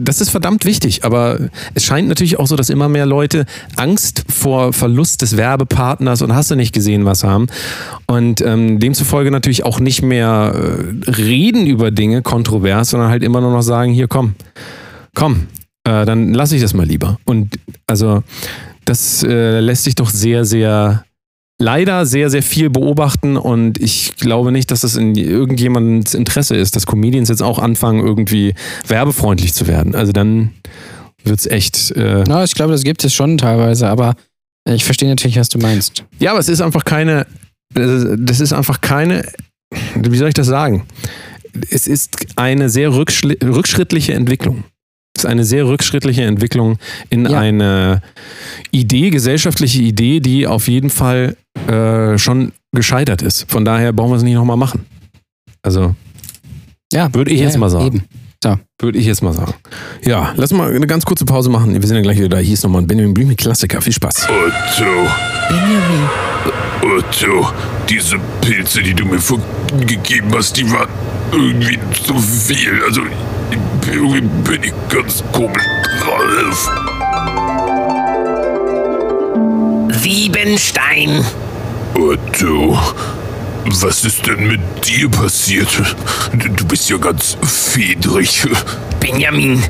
[0.00, 1.04] das ist verdammt wichtig.
[1.04, 1.38] Aber
[1.74, 6.34] es scheint natürlich auch so, dass immer mehr Leute Angst vor Verlust des Werbepartners und
[6.34, 7.46] hast du nicht gesehen, was haben.
[8.06, 13.40] Und ähm, demzufolge natürlich auch nicht mehr äh, reden über Dinge kontrovers, sondern halt immer
[13.40, 14.34] nur noch sagen, hier komm,
[15.14, 15.48] komm,
[15.84, 17.18] äh, dann lasse ich das mal lieber.
[17.24, 18.22] Und also
[18.84, 21.04] das äh, lässt sich doch sehr, sehr
[21.58, 26.76] leider sehr, sehr viel beobachten und ich glaube nicht, dass das in irgendjemandens Interesse ist,
[26.76, 28.54] dass Comedians jetzt auch anfangen, irgendwie
[28.86, 29.94] werbefreundlich zu werden.
[29.94, 30.52] Also dann
[31.24, 31.90] wird es echt.
[31.92, 34.14] Äh, Na, ich glaube, das gibt es schon teilweise, aber
[34.68, 36.04] ich verstehe natürlich, was du meinst.
[36.18, 37.26] ja, aber es ist einfach keine.
[37.74, 39.24] Das ist einfach keine.
[39.94, 40.86] Wie soll ich das sagen?
[41.70, 44.64] Es ist eine sehr rückschrittliche Entwicklung.
[45.26, 46.78] Ist eine sehr rückschrittliche Entwicklung
[47.10, 47.40] in Ja.
[47.40, 48.00] eine
[48.70, 51.36] Idee, gesellschaftliche Idee, die auf jeden Fall
[51.68, 53.50] äh, schon gescheitert ist.
[53.50, 54.86] Von daher brauchen wir es nicht nochmal machen.
[55.62, 55.94] Also
[56.92, 57.86] Ja, Würde ich ja, jetzt ja, mal sagen.
[57.86, 58.04] Eben.
[58.80, 59.54] würde ich jetzt mal sagen.
[60.04, 61.72] Ja, lass mal eine ganz kurze Pause machen.
[61.74, 62.38] Wir sind ja gleich wieder da.
[62.38, 63.80] Hier ist nochmal ein Benjamin Blümchen Klassiker.
[63.82, 64.28] Viel Spaß.
[64.28, 65.08] Otto,
[66.82, 67.50] Otto,
[67.88, 70.88] diese Pilze, die du mir vorgegeben hast, die waren
[71.32, 72.80] irgendwie zu viel.
[72.86, 73.00] Also
[73.86, 75.62] irgendwie bin ich ganz komisch
[76.00, 76.70] drauf.
[80.02, 81.24] Siebenstein.
[81.94, 82.78] Otto,
[83.66, 85.68] was ist denn mit dir passiert?
[86.32, 88.46] Du bist ja ganz fedrig.
[89.00, 89.62] Benjamin,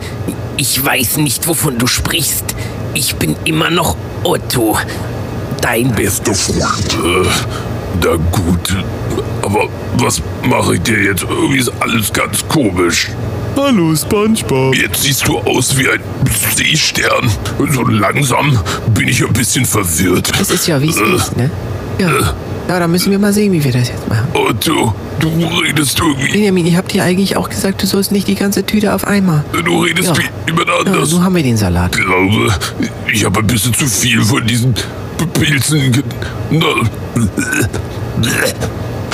[0.57, 2.55] ich weiß nicht, wovon du sprichst.
[2.95, 4.79] Ich bin immer noch Otto.
[5.61, 6.95] Dein Bester Freund.
[6.95, 7.29] Äh,
[8.03, 8.77] na gut,
[9.43, 11.23] aber was mache ich dir jetzt?
[11.23, 13.11] Irgendwie ist alles ganz komisch.
[13.57, 14.75] Hallo, Spongebob.
[14.77, 16.01] Jetzt siehst du aus wie ein
[16.55, 17.29] Seestern.
[17.73, 18.59] So langsam
[18.95, 20.31] bin ich ein bisschen verwirrt.
[20.41, 21.51] Es ist ja, wie es Äh, ist, ne?
[21.99, 22.11] Ja.
[22.69, 24.29] ja, da müssen wir mal sehen, wie wir das jetzt machen.
[24.35, 25.29] Otto, du
[25.65, 26.31] redest irgendwie.
[26.33, 29.45] Benjamin, ich hab dir eigentlich auch gesagt, du sollst nicht die ganze Tüte auf einmal.
[29.65, 30.19] Du redest Ja.
[30.19, 31.09] wie jemand Ja, anders.
[31.11, 31.97] so haben wir den Salat.
[31.97, 32.55] Ich glaube,
[33.13, 34.75] ich habe ein bisschen zu viel von diesen
[35.33, 36.03] Pilzen.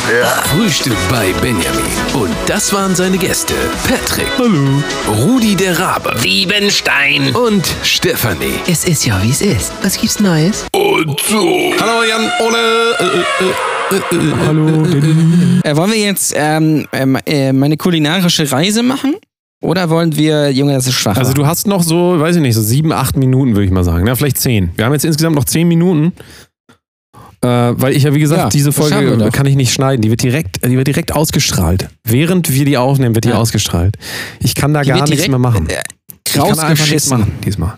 [0.09, 1.85] Na, Frühstück bei Benjamin.
[2.13, 3.55] Und das waren seine Gäste.
[3.89, 4.27] Patrick.
[4.37, 4.83] Hallo.
[5.09, 6.15] Rudi der Rabe.
[6.19, 7.35] Siebenstein.
[7.37, 8.59] Und Stefanie.
[8.69, 9.73] Es ist ja, wie es ist.
[9.83, 10.67] Was gibt's Neues?
[10.73, 11.73] Otto.
[11.81, 12.97] Hallo, Jan, Ole.
[12.99, 13.05] Äh,
[13.45, 14.87] äh, äh, äh, hallo.
[15.65, 19.15] Äh, wollen wir jetzt ähm, ähm, äh, meine kulinarische Reise machen?
[19.63, 21.17] Oder wollen wir, Junge, das ist schwach.
[21.17, 23.85] Also du hast noch so, weiß ich nicht, so sieben, acht Minuten, würde ich mal
[23.85, 24.09] sagen.
[24.09, 24.71] Ja, vielleicht zehn.
[24.75, 26.13] Wir haben jetzt insgesamt noch zehn Minuten.
[27.45, 30.01] Äh, weil ich ja, wie gesagt, Ja, diese Folge kann ich nicht schneiden.
[30.03, 31.89] Die wird direkt, die wird direkt ausgestrahlt.
[32.05, 33.39] Während wir die aufnehmen, wird die Ja.
[33.39, 33.97] ausgestrahlt.
[34.41, 35.69] Ich kann da Die gar nichts mehr machen.
[35.69, 35.83] äh,
[36.27, 37.75] Ich kann einfach nichts machen diesmal.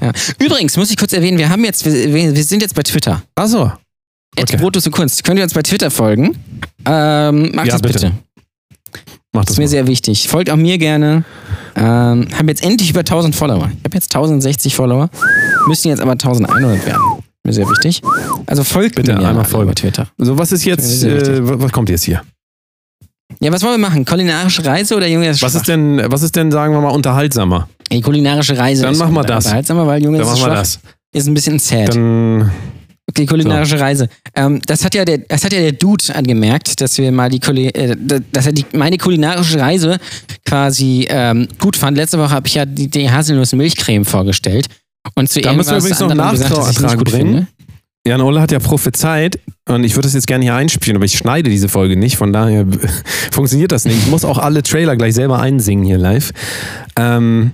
[0.00, 0.12] Ja.
[0.38, 3.22] Übrigens, muss ich kurz erwähnen, wir haben jetzt, wir, wir sind jetzt bei Twitter.
[3.34, 3.64] Achso.
[3.64, 3.78] At
[4.38, 4.56] Okay.
[4.56, 5.24] Brotus und Kunst.
[5.24, 6.36] Könnt ihr uns bei Twitter folgen?
[6.86, 7.94] Ähm, macht Ja, das bitte.
[7.94, 8.12] bitte.
[9.32, 9.68] Mach Das das ist mir mal.
[9.68, 10.28] sehr wichtig.
[10.28, 11.24] Folgt auch mir gerne.
[11.76, 13.70] Ähm, haben jetzt endlich über 1000 Follower.
[13.78, 15.10] Ich habe jetzt 1060 Follower.
[15.66, 17.02] Müssen jetzt aber 1100 werden.
[17.44, 18.02] Mir sehr wichtig.
[18.46, 19.74] Also folgt Bitte, mir gerne einmal folgen.
[19.74, 20.08] Twitter.
[20.18, 22.22] So, was ist jetzt, äh, was kommt jetzt hier?
[23.40, 24.04] Ja, was wollen wir machen?
[24.04, 25.60] Kulinarische Reise oder Junge ist Was schwach?
[25.60, 27.68] ist denn, was ist denn, sagen wir mal, unterhaltsamer?
[27.90, 28.82] Die kulinarische Reise.
[28.82, 29.44] Dann ist machen wir das.
[29.46, 30.80] Unterhaltsamer, weil Junge Dann ist machen wir das.
[31.12, 31.88] Ist ein bisschen sad.
[31.94, 32.50] Dann,
[33.16, 34.08] Die kulinarische Reise.
[34.34, 37.40] Ähm, das hat ja der, das hat ja der Dude angemerkt, dass wir mal die,
[37.40, 37.96] Kuli äh,
[38.32, 39.98] dass er die, meine kulinarische Reise
[40.44, 41.96] quasi ähm, gut fand.
[41.96, 44.66] Letzte Woche habe ich ja die, die Haselnuss-Milchcreme vorgestellt.
[45.14, 47.26] Und zu Da müssen wir übrigens noch nicht Nachtrag bringen.
[47.28, 47.46] finde.
[48.06, 49.38] Jan Ole hat ja prophezeit,
[49.68, 52.32] und ich würde das jetzt gerne hier einspielen, aber ich schneide diese Folge nicht, von
[52.32, 52.66] daher
[53.30, 53.98] funktioniert das nicht.
[53.98, 56.30] Ich muss auch alle Trailer gleich selber einsingen hier live.
[56.96, 57.52] Ähm,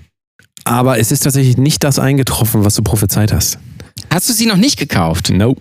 [0.65, 3.59] aber es ist tatsächlich nicht das eingetroffen, was du prophezeit hast.
[4.13, 5.31] Hast du sie noch nicht gekauft?
[5.31, 5.61] Nope.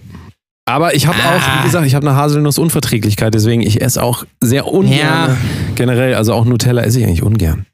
[0.67, 1.35] Aber ich habe Ah.
[1.35, 4.97] auch, wie gesagt, ich habe eine Haselnussunverträglichkeit, deswegen ich esse auch sehr ungern.
[4.97, 5.37] Ja.
[5.75, 7.65] Generell, also auch Nutella esse ich eigentlich ungern.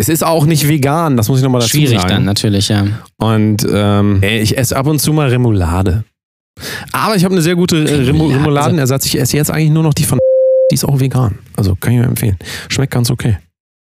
[0.00, 2.08] Es ist auch nicht vegan, das muss ich nochmal dazu Schwierig sagen.
[2.08, 2.84] dann natürlich, ja.
[3.18, 6.04] Und ähm, ey, ich esse ab und zu mal Remoulade.
[6.92, 8.36] Aber ich habe eine sehr gute äh, Remo Remoulade.
[8.40, 9.06] Remouladenersatz.
[9.06, 10.18] Ich esse jetzt eigentlich nur noch die von
[10.70, 11.38] die ist auch vegan.
[11.56, 12.36] Also kann ich mir empfehlen.
[12.68, 13.38] Schmeckt ganz okay.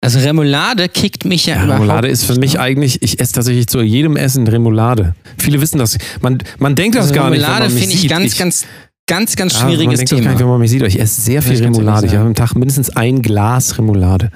[0.00, 2.60] Also Remoulade kickt mich ja, Ja, überhaupt Remoulade ist für nicht, mich ne?
[2.60, 5.14] eigentlich, ich esse tatsächlich zu jedem Essen Remoulade.
[5.38, 5.98] Viele wissen das.
[6.20, 7.40] Man, man denkt das Also gar nicht.
[7.42, 8.66] Remoulade man mich finde ich ganz, ganz,
[9.08, 10.30] ganz, ganz Ja, man schwieriges denkt das gar Thema.
[10.30, 10.82] nicht, wenn man mich sieht.
[10.82, 12.06] Ich esse sehr viel ich Remoulade.
[12.06, 14.30] Ich habe am Tag mindestens ein Glas Remoulade.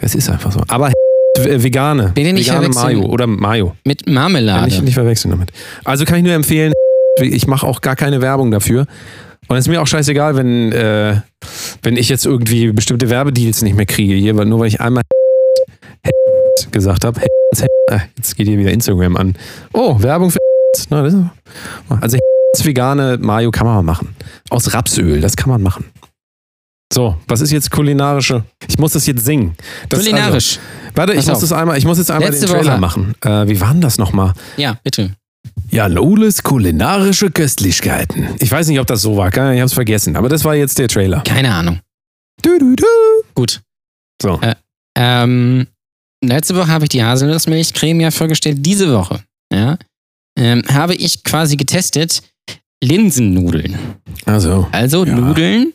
[0.00, 0.60] Es ist einfach so.
[0.68, 0.92] Aber
[1.38, 2.12] vegane.
[2.14, 2.68] Bitte nicht vegane.
[2.68, 3.74] Mayo oder Mayo.
[3.84, 4.68] Mit Marmelade.
[4.68, 5.52] ich nicht verwechseln damit.
[5.84, 6.72] Also kann ich nur empfehlen,
[7.20, 8.86] ich mache auch gar keine Werbung dafür.
[9.48, 11.20] Und es ist mir auch scheißegal, wenn, äh,
[11.82, 15.02] wenn ich jetzt irgendwie bestimmte Werbedeals nicht mehr kriege, hier, weil nur weil ich einmal
[16.70, 17.20] gesagt habe.
[18.16, 19.34] Jetzt geht hier wieder Instagram an.
[19.72, 20.38] Oh, Werbung für
[22.00, 22.18] Also
[22.62, 24.14] vegane Mayo kann man machen.
[24.50, 25.86] Aus Rapsöl, das kann man machen.
[26.92, 28.44] So, was ist jetzt kulinarische?
[28.66, 29.54] Ich muss das jetzt singen.
[29.88, 30.58] Das, Kulinarisch.
[30.58, 32.80] Also, warte, ich muss das einmal, ich muss jetzt einmal Letzte den Trailer Woche.
[32.80, 33.14] machen.
[33.22, 34.32] Äh, wie war denn das nochmal?
[34.56, 35.14] Ja, bitte.
[35.70, 38.28] Ja, Loles kulinarische Köstlichkeiten.
[38.38, 40.88] Ich weiß nicht, ob das so war, ich hab's vergessen, aber das war jetzt der
[40.88, 41.20] Trailer.
[41.26, 41.80] Keine Ahnung.
[42.42, 42.84] Du, du, du.
[43.34, 43.60] Gut.
[44.22, 44.40] So.
[44.40, 44.54] Äh,
[44.96, 45.66] ähm,
[46.24, 48.58] letzte Woche habe ich die Haselnussmilchcreme ja vorgestellt.
[48.60, 49.20] Diese Woche
[49.52, 49.76] ja,
[50.38, 52.22] ähm, habe ich quasi getestet
[52.82, 53.76] Linsennudeln.
[54.24, 55.14] Also, Also Ja.
[55.14, 55.72] Nudeln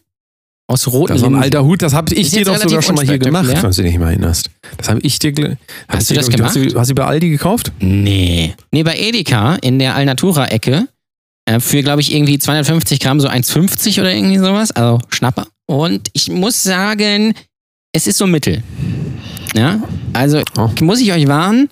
[0.68, 1.44] aus roten das ist ein Linsen.
[1.44, 3.42] alter Hut, das habe ich Ist dir jetzt doch sogar relativ schon mal hier gemacht,
[3.42, 3.62] unspektakulär.
[3.62, 4.50] falls du dich nicht mehr erinnerst.
[4.78, 5.32] Das habe ich dir.
[5.32, 5.58] gl-
[5.88, 6.74] hab Hast ich du dir, das glaub ich, Hast gemacht?
[6.76, 7.72] du, hast du bei Aldi gekauft?
[7.80, 8.54] Nee.
[8.72, 10.88] Nee, bei Edeka in der Alnatura-Ecke
[11.46, 14.72] äh, für, glaube ich, irgendwie 250 Gramm so 1,50 oder irgendwie sowas.
[14.72, 15.48] Also Schnapper.
[15.68, 17.34] Und ich muss sagen,
[17.94, 18.64] es ist so mittel.
[19.56, 19.82] Ja,
[20.14, 20.70] also Oh.
[20.82, 21.70] muss ich euch warnen.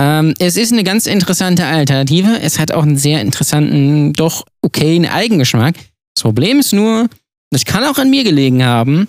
[0.00, 2.38] Ähm, es ist eine ganz interessante Alternative.
[2.40, 5.74] Es hat auch einen sehr interessanten, doch okayen Eigengeschmack.
[6.14, 7.08] Das Problem ist nur,
[7.52, 9.08] das kann auch an mir gelegen haben.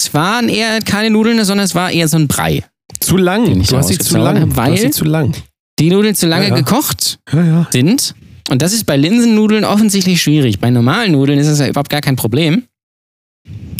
[0.00, 2.62] Es waren eher keine Nudeln, sondern es war eher so ein Brei.
[3.00, 3.60] Zu lang.
[3.60, 4.40] Ich Du hast sie zu lang.
[4.40, 5.32] habe, du hast sie weil- zu lang.
[5.78, 6.56] Die Nudeln zu lange Ja, ja.
[6.56, 7.68] gekocht Ja, ja.
[7.72, 8.14] sind.
[8.50, 10.60] Und das ist bei Linsennudeln offensichtlich schwierig.
[10.60, 12.64] Bei normalen Nudeln ist es ja überhaupt gar kein Problem.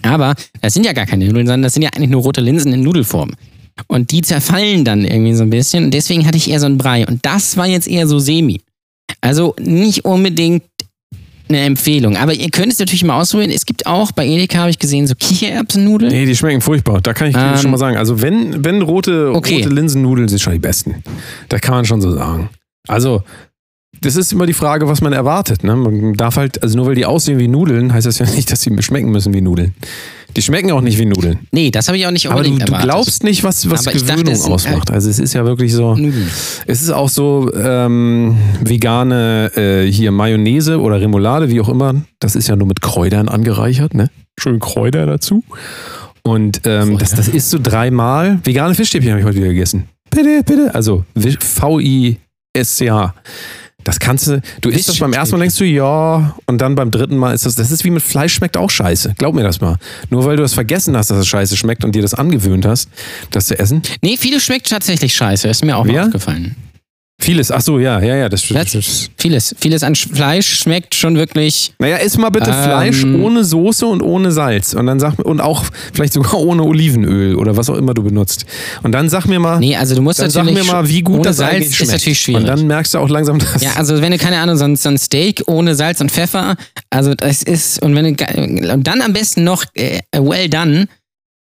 [0.02, 2.72] Aber das sind ja gar keine Nudeln, sondern das sind ja eigentlich nur rote Linsen
[2.72, 3.32] in Nudelform.
[3.88, 5.84] Und die zerfallen dann irgendwie so ein bisschen.
[5.84, 7.06] Und deswegen hatte ich eher so einen Brei.
[7.06, 8.60] Und das war jetzt eher so semi.
[9.20, 10.64] Also nicht unbedingt
[11.48, 12.16] eine Empfehlung.
[12.16, 13.50] Aber ihr könnt es natürlich mal ausprobieren.
[13.50, 16.10] Es gibt auch bei Edeka, habe ich gesehen, so Kichererbsennudeln.
[16.12, 17.00] Nee, die schmecken furchtbar.
[17.00, 17.96] Da kann ich Ähm, schon mal sagen.
[17.96, 19.56] Also wenn, wenn rote, Okay.
[19.58, 21.02] rote Linsennudeln sind schon die besten.
[21.48, 22.48] Da kann man schon so sagen.
[22.88, 23.22] Also,
[24.04, 25.64] das ist immer die Frage, was man erwartet.
[25.64, 25.74] Ne?
[25.74, 28.60] Man darf halt, also nur weil die aussehen wie Nudeln, heißt das ja nicht, dass
[28.60, 29.74] sie schmecken müssen wie Nudeln.
[30.36, 31.38] Die schmecken auch nicht wie Nudeln.
[31.52, 32.90] Nee, das habe ich auch nicht Aber du, unbedingt du erwartet.
[32.90, 34.90] glaubst nicht, was, was Aber ich dachte, Gewöhnung es sind ausmacht.
[34.90, 35.94] Also es ist ja wirklich so.
[35.94, 36.28] Nudeln.
[36.66, 41.94] Es ist auch so ähm, vegane äh, hier Mayonnaise oder Remoulade, wie auch immer.
[42.18, 44.10] Das ist ja nur mit Kräutern angereichert, ne?
[44.38, 45.44] Schön Kräuter dazu.
[46.24, 48.40] Und ähm, das, das isst du dreimal.
[48.42, 49.84] Vegane Fischstäbchen habe ich heute wieder gegessen.
[50.10, 50.74] Bitte, bitte.
[50.74, 53.14] Also V-I-S-C-H.
[53.84, 56.90] Das kannst du, du isst das beim ersten Mal, denkst du, ja, und dann beim
[56.90, 59.14] dritten Mal ist das, das ist wie mit Fleisch schmeckt auch scheiße.
[59.18, 59.76] Glaub mir das mal.
[60.10, 62.88] Nur weil du das vergessen hast, dass es scheiße schmeckt und dir das angewöhnt hast,
[63.30, 63.82] das zu essen.
[64.00, 65.48] Nee, vieles schmeckt tatsächlich scheiße.
[65.48, 66.56] Ist mir auch mal aufgefallen.
[67.20, 69.10] Vieles, ach so, ja, ja, ja, das Das, stimmt.
[69.16, 69.54] vieles.
[69.58, 71.72] Vieles an Sch- Fleisch schmeckt schon wirklich.
[71.78, 74.74] Naja, iss mal bitte Ähm, Fleisch ohne Soße und ohne Salz.
[74.74, 78.02] Und dann sag mir, und auch vielleicht sogar ohne Olivenöl oder was auch immer du
[78.02, 78.44] benutzt.
[78.82, 81.14] Und dann sag mir mal, Nee, also du musst dann sag mir mal, wie gut
[81.14, 82.42] ohne das Salz ist natürlich schwierig.
[82.42, 83.62] Und dann merkst du auch langsam, dass.
[83.62, 86.56] Ja, also wenn du, keine Ahnung, so ein, so ein Steak ohne Salz und Pfeffer,
[86.90, 90.88] also das ist, und wenn du, und dann am besten noch äh, well done,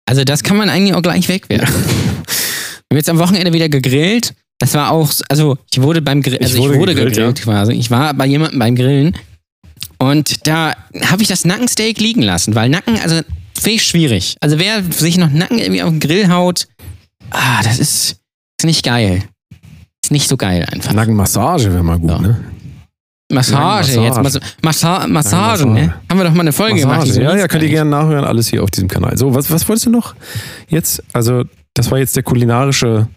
[0.06, 1.74] also das kann man eigentlich auch gleich wegwerfen.
[1.74, 4.34] Wir haben jetzt am Wochenende wieder gegrillt.
[4.64, 7.42] Das war auch, also ich wurde beim Grill, Ich also wurde ich wurde gegrillt, gegrillt,
[7.42, 7.74] quasi.
[7.74, 9.14] Ich war bei jemandem beim Grillen
[9.98, 10.74] und da
[11.12, 13.16] habe ich das Nackensteak liegen lassen, weil Nacken, also
[13.56, 14.38] finde ich schwierig.
[14.40, 16.70] Also wer sich noch Nacken irgendwie auf den Grill haut,
[17.32, 18.22] ah, das ist,
[18.58, 19.24] ist nicht geil.
[20.02, 20.94] Ist nicht so geil einfach.
[20.94, 22.20] Nackenmassage wäre mal gut, Ja.
[22.20, 22.40] ne?
[23.34, 24.02] Massage, Massage.
[24.02, 25.94] jetzt Mas Massa Massage, ne?
[26.10, 27.00] Haben wir doch mal eine Folge gemacht.
[27.00, 27.16] Massage.
[27.16, 29.18] so Ja, ja, könnt ihr gerne nachhören, alles hier auf diesem Kanal.
[29.18, 30.16] So, was, was wolltest du noch
[30.70, 31.04] jetzt?
[31.12, 31.44] Also,
[31.74, 33.10] das war jetzt der kulinarische.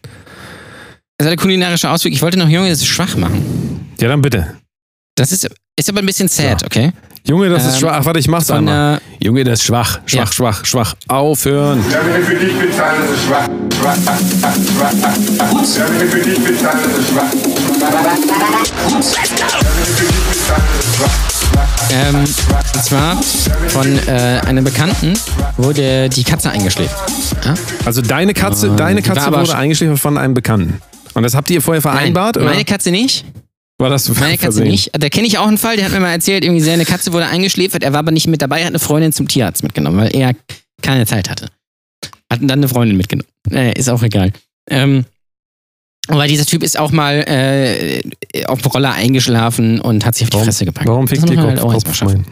[1.19, 3.89] Also der kulinarische Ausweg, ich wollte noch Junge, das ist schwach machen.
[3.99, 4.55] Ja, dann bitte.
[5.17, 6.67] Das ist, ist aber ein bisschen sad, Ja.
[6.67, 6.93] okay?
[7.27, 7.97] Junge, das ist Ähm, schwach.
[8.01, 8.99] Ach, warte, ich mach's einmal.
[8.99, 10.01] äh, Junge, das ist schwach.
[10.05, 10.33] Schwach, Ja.
[10.33, 10.95] schwach, schwach.
[11.09, 11.83] Aufhören.
[11.91, 13.49] Ja, wenn ich für dich bezahle, das ist schwach.
[13.81, 14.53] Schwach, schwach, schwach.
[14.55, 14.93] Das ist schwach.
[15.79, 17.31] Ja, wenn ich für dich bezahle, das ist schwach.
[21.91, 22.17] ähm,
[22.75, 23.23] und zwar
[23.69, 25.15] von äh, einem Bekannten
[25.57, 26.95] wurde die Katze eingeschläft.
[27.45, 27.55] Ja?
[27.87, 30.81] Also, deine Katze, Ähm, deine Katze wurde sch- eingeschläfert von einem Bekannten.
[31.17, 32.37] Und das habt ihr vorher vereinbart?
[32.37, 32.53] Nein, oder?
[32.53, 33.25] meine Katze nicht.
[33.79, 34.91] war das Meine Katze nicht.
[34.93, 37.27] Da kenne ich auch einen Fall, der hat mir mal erzählt, irgendwie seine Katze wurde
[37.27, 40.35] eingeschläfert, er war aber nicht mit dabei, hat eine Freundin zum Tierarzt mitgenommen, weil er
[40.83, 41.47] keine Zeit hatte.
[42.31, 43.29] Hat dann eine Freundin mitgenommen.
[43.51, 44.31] Äh, ist auch egal.
[44.69, 45.07] Ähm,
[46.09, 48.03] aber dieser Typ ist auch mal äh,
[48.45, 50.87] auf dem Roller eingeschlafen und hat sich auf die Warum- Fresse gepackt.
[50.87, 51.85] Warum fickt ihr man Kopf?
[51.85, 52.27] halt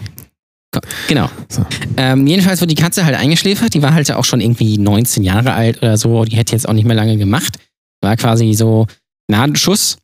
[0.72, 0.86] Kopf?
[1.08, 1.30] Genau.
[1.48, 1.64] So.
[1.96, 3.72] Ähm, jedenfalls wurde die Katze halt eingeschläfert.
[3.72, 6.24] Die war halt auch schon irgendwie 19 Jahre alt oder so.
[6.24, 7.58] Die hätte jetzt auch nicht mehr lange gemacht.
[8.04, 8.86] War quasi so
[9.28, 9.96] Gnadenschuss.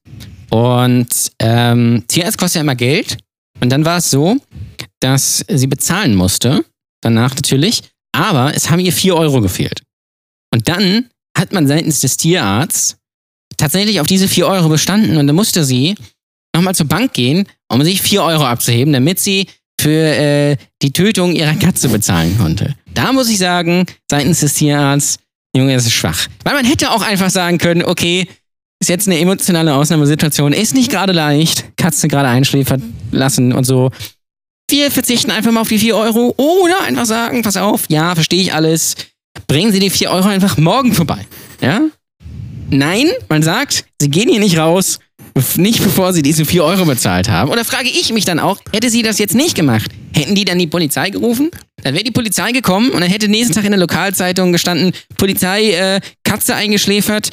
[0.51, 3.18] Und ähm, Tierarzt kostet ja immer Geld.
[3.61, 4.38] Und dann war es so,
[5.01, 6.64] dass sie bezahlen musste.
[7.03, 7.82] Danach natürlich.
[8.12, 9.82] Aber es haben ihr 4 Euro gefehlt.
[10.53, 12.96] Und dann hat man seitens des Tierarztes
[13.57, 15.18] tatsächlich auf diese 4 Euro bestanden.
[15.18, 15.94] Und dann musste sie
[16.57, 19.46] nochmal zur Bank gehen, um sich 4 Euro abzuheben, damit sie
[19.80, 22.74] für äh, die Tötung ihrer Katze bezahlen konnte.
[22.94, 25.18] Da muss ich sagen, seitens des Tierarztes,
[25.57, 26.26] Junge, das ist schwach.
[26.44, 28.28] Weil man hätte auch einfach sagen können, okay,
[28.80, 33.90] ist jetzt eine emotionale Ausnahmesituation, ist nicht gerade leicht, Katze gerade einschläfern lassen und so.
[34.70, 38.40] Wir verzichten einfach mal auf die 4 Euro oder einfach sagen, pass auf, ja, verstehe
[38.40, 38.94] ich alles,
[39.48, 41.26] bringen Sie die 4 Euro einfach morgen vorbei.
[41.61, 41.82] Ja?
[42.70, 45.01] Nein, man sagt, Sie gehen hier nicht raus,
[45.57, 47.51] nicht bevor Sie diese 4 Euro bezahlt haben.
[47.51, 50.59] Oder frage ich mich dann auch, hätte sie das jetzt nicht gemacht, hätten die dann
[50.59, 51.51] die Polizei gerufen?
[51.83, 55.70] Dann wäre die Polizei gekommen und dann hätte nächsten Tag in der Lokalzeitung gestanden, Polizei,
[55.72, 57.31] äh, Katze eingeschläfert,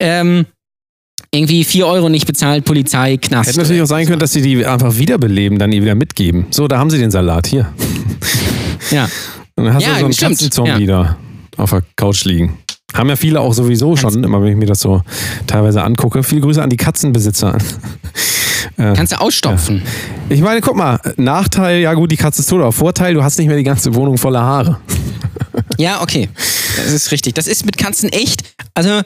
[0.00, 0.46] ähm,
[1.32, 3.50] irgendwie 4 Euro nicht bezahlt, Polizei, Knast.
[3.50, 6.46] Hätte natürlich auch sein können, dass sie die einfach wiederbeleben, dann ihr wieder mitgeben.
[6.50, 7.72] So, da haben sie den Salat hier.
[8.90, 9.08] Ja.
[9.54, 10.30] Und dann hast Ja, du so einen stimmt.
[10.32, 11.16] Katzenzombie da
[11.58, 12.58] auf der Couch liegen.
[12.94, 15.02] Haben ja viele auch sowieso schon, immer wenn ich mir das so
[15.46, 16.22] teilweise angucke.
[16.24, 17.56] Viele Grüße an die Katzenbesitzer.
[18.76, 19.82] Kannst du ausstopfen.
[20.28, 23.38] Ich meine, guck mal, Nachteil, ja gut, die Katze ist tot, aber Vorteil, du hast
[23.38, 24.80] nicht mehr die ganze Wohnung voller Haare.
[25.78, 26.28] Ja, okay.
[26.76, 27.34] Das ist richtig.
[27.34, 28.42] Das ist mit Katzen echt.
[28.74, 29.00] Also,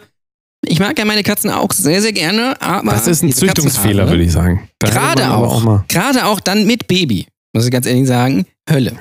[0.67, 2.93] ich mag ja meine Katzen auch sehr, sehr gerne, aber.
[2.93, 4.69] Das ist ein Züchtungsfehler, Katzenhaare, würde ich sagen.
[4.79, 5.63] Da Gerade auch.
[5.63, 8.93] mal Gerade auch dann mit Baby, muss ich ganz ehrlich sagen, Hölle.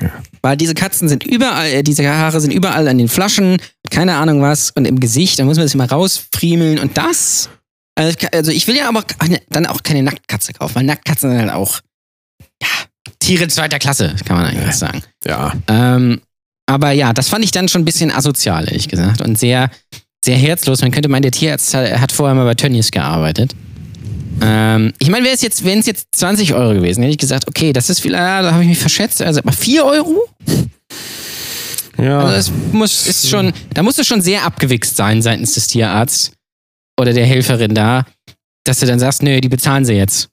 [0.42, 3.58] Weil diese Katzen sind überall, äh, diese Haare sind überall an den Flaschen,
[3.90, 7.50] keine Ahnung was, und im Gesicht, da muss man das immer rausfriemeln und das.
[7.96, 9.04] Also, also ich will ja aber
[9.50, 11.80] dann auch keine Nacktkatze kaufen, weil Nacktkatzen sind halt auch,
[12.62, 12.68] ja,
[13.20, 15.02] Tiere zweiter Klasse, kann man eigentlich sagen.
[15.26, 15.54] Ja.
[15.68, 16.22] Ähm,
[16.66, 19.22] Aber ja, das fand ich dann schon ein bisschen asozial, ehrlich gesagt.
[19.22, 19.70] Und sehr,
[20.24, 20.82] sehr herzlos.
[20.82, 23.54] Man könnte meinen, der Tierarzt hat hat vorher mal bei Tönnies gearbeitet.
[24.42, 27.48] Ähm, ich meine, wäre es jetzt, wenn es jetzt 20 Euro gewesen, hätte ich gesagt,
[27.48, 29.22] okay, das ist viel, ah, da habe ich mich verschätzt.
[29.22, 30.28] Also, aber 4 Euro?
[31.98, 32.20] Ja.
[32.20, 36.32] Also das muss, ist schon, da musst du schon sehr abgewichst sein seitens des Tierarztes
[37.00, 38.06] oder der Helferin da,
[38.66, 40.30] dass du dann sagst, nö, die bezahlen sie jetzt.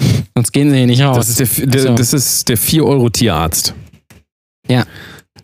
[0.36, 1.16] Sonst gehen sie hier nicht raus.
[1.26, 3.74] das, ist der, der, Also- das ist der 4-Euro-Tierarzt.
[4.68, 4.84] ja,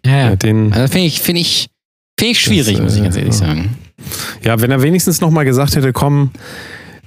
[0.05, 0.30] ja.
[0.30, 1.68] Ja, den, Also finde ich, finde ich,
[2.18, 3.38] finde ich schwierig, Das, muss ich äh, ganz ehrlich ja.
[3.46, 3.76] sagen.
[4.42, 6.30] ja, wenn er wenigstens nochmal gesagt hätte, komm,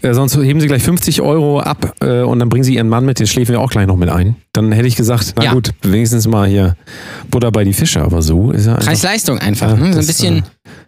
[0.02, 3.06] äh, sonst heben Sie gleich 50 Euro ab äh, und dann bringen Sie Ihren Mann
[3.06, 4.36] mit, den schläfen wir auch gleich noch mit ein.
[4.54, 5.54] Dann hätte ich gesagt, na Ja.
[5.54, 6.76] gut, wenigstens mal hier
[7.32, 8.88] Butter bei die Fische, aber so ist er einfach.
[8.88, 9.94] Preis-Leistung einfach, Ja, ne?
[9.94, 10.44] So ein bisschen.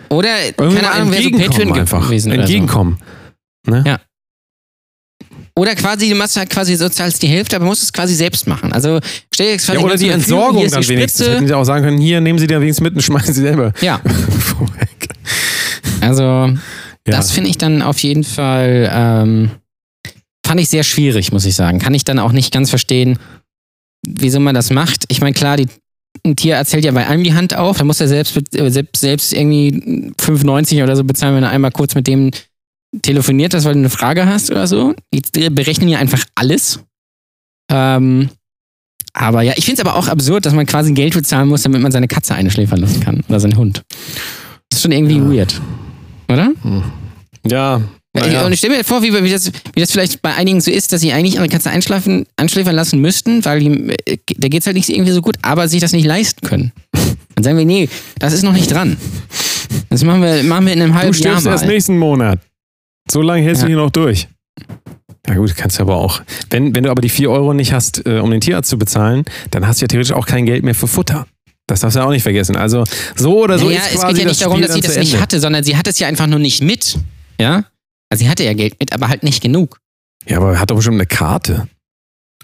[0.10, 2.06] Oder, Irgendwann keine Ahnung, wäre so entgegenkommen Patreon einfach.
[2.06, 2.28] gewesen.
[2.32, 2.42] Oder, so.
[2.42, 2.98] Entgegenkommen.
[3.68, 4.00] Ne?
[5.58, 8.46] oder quasi, du machst halt quasi so zahlst die Hälfte, aber musst es quasi selbst
[8.48, 8.72] machen.
[8.72, 9.00] Also
[9.34, 11.22] stell dir jetzt quasi Ja, oder die Entsorgung dann die wenigstens.
[11.26, 11.36] Spritze.
[11.36, 13.74] Hätten Sie auch sagen können, hier, nehmen Sie da wenigstens mit und schmeißen Sie selber.
[13.82, 14.00] Ja,
[16.02, 16.54] also Ja.
[17.06, 19.52] das finde ich dann auf jeden Fall, ähm,
[20.46, 21.80] fand ich sehr schwierig, muss ich sagen.
[21.80, 23.18] Kann ich dann auch nicht ganz verstehen,
[24.08, 25.06] wieso man das macht.
[25.08, 25.68] Ich meine, klar, die,
[26.26, 29.02] ein Tierarzt hält ja bei einem die Hand auf, da muss er selbst, äh, selbst,
[29.02, 32.32] selbst irgendwie 5,90 oder so bezahlen, wenn er einmal kurz mit dem
[33.02, 34.96] telefoniert hast, weil du eine Frage hast oder so.
[35.14, 36.80] Die berechnen ja einfach alles.
[37.70, 38.30] Ähm,
[39.14, 41.82] aber ja, ich finde es aber auch absurd, dass man quasi Geld bezahlen muss, damit
[41.82, 43.84] man seine Katze einschläfern lassen kann oder seinen Hund.
[44.70, 45.60] Das ist schon irgendwie weird.
[46.30, 46.52] Oder?
[47.46, 47.82] Ja.
[48.20, 48.46] Naja.
[48.46, 50.92] Und ich stelle mir vor, wie, wie, das, wie das vielleicht bei einigen so ist,
[50.94, 54.66] dass sie eigentlich ihre Katze einschlafen, einschläfern lassen müssten, weil die, äh, da geht es
[54.68, 56.72] halt nicht irgendwie so gut, aber sich das nicht leisten können.
[57.36, 57.90] Dann sagen wir, nee,
[58.20, 58.98] das ist noch nicht dran.
[59.90, 61.52] Das machen wir, machen wir in einem Du halben Jahr stirbst mal.
[61.52, 62.40] erst nächsten Monat.
[63.12, 63.70] So lange hältst du Ja.
[63.70, 64.28] hier noch durch.
[65.28, 66.22] Ja gut, kannst du aber auch.
[66.50, 69.26] Wenn, wenn du aber die 4 Euro nicht hast, äh, um den Tierarzt zu bezahlen,
[69.52, 71.28] dann hast du ja theoretisch auch kein Geld mehr für Futter.
[71.68, 72.56] Das darfst du ja auch nicht vergessen.
[72.56, 74.76] Also so oder so naja, ist es quasi geht ja das nicht darum, Spiel dass
[74.76, 75.22] sie das zu nicht Ende.
[75.22, 76.98] hatte, sondern sie hat es ja einfach nur nicht mit.
[77.42, 77.66] Ja?
[78.10, 79.80] Also sie hatte ja Geld mit, aber halt nicht genug.
[80.26, 81.68] Ja, aber er hat doch bestimmt eine Karte.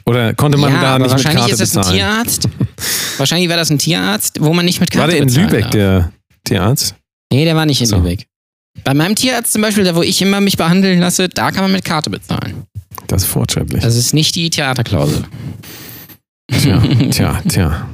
[0.06, 1.98] Oder konnte man ja, da nicht mit wahrscheinlich Karte ist das ein bezahlen?
[1.98, 2.50] Tierarzt.
[3.18, 5.62] wahrscheinlich war das ein Tierarzt, wo man nicht mit War Karte der in bezahlen Lübeck,
[5.64, 5.72] darf.
[5.72, 6.12] der
[6.44, 6.96] Tierarzt?
[7.32, 7.98] Nee, der war nicht in So.
[7.98, 8.28] Lübeck.
[8.84, 11.72] Bei meinem Tierarzt zum Beispiel, da wo ich immer mich behandeln lasse, da kann man
[11.72, 12.64] mit Karte bezahlen.
[13.08, 13.82] Das ist fortschrittlich.
[13.84, 15.24] Das ist nicht die Theaterklausel.
[16.52, 17.88] Tja, tja, tja.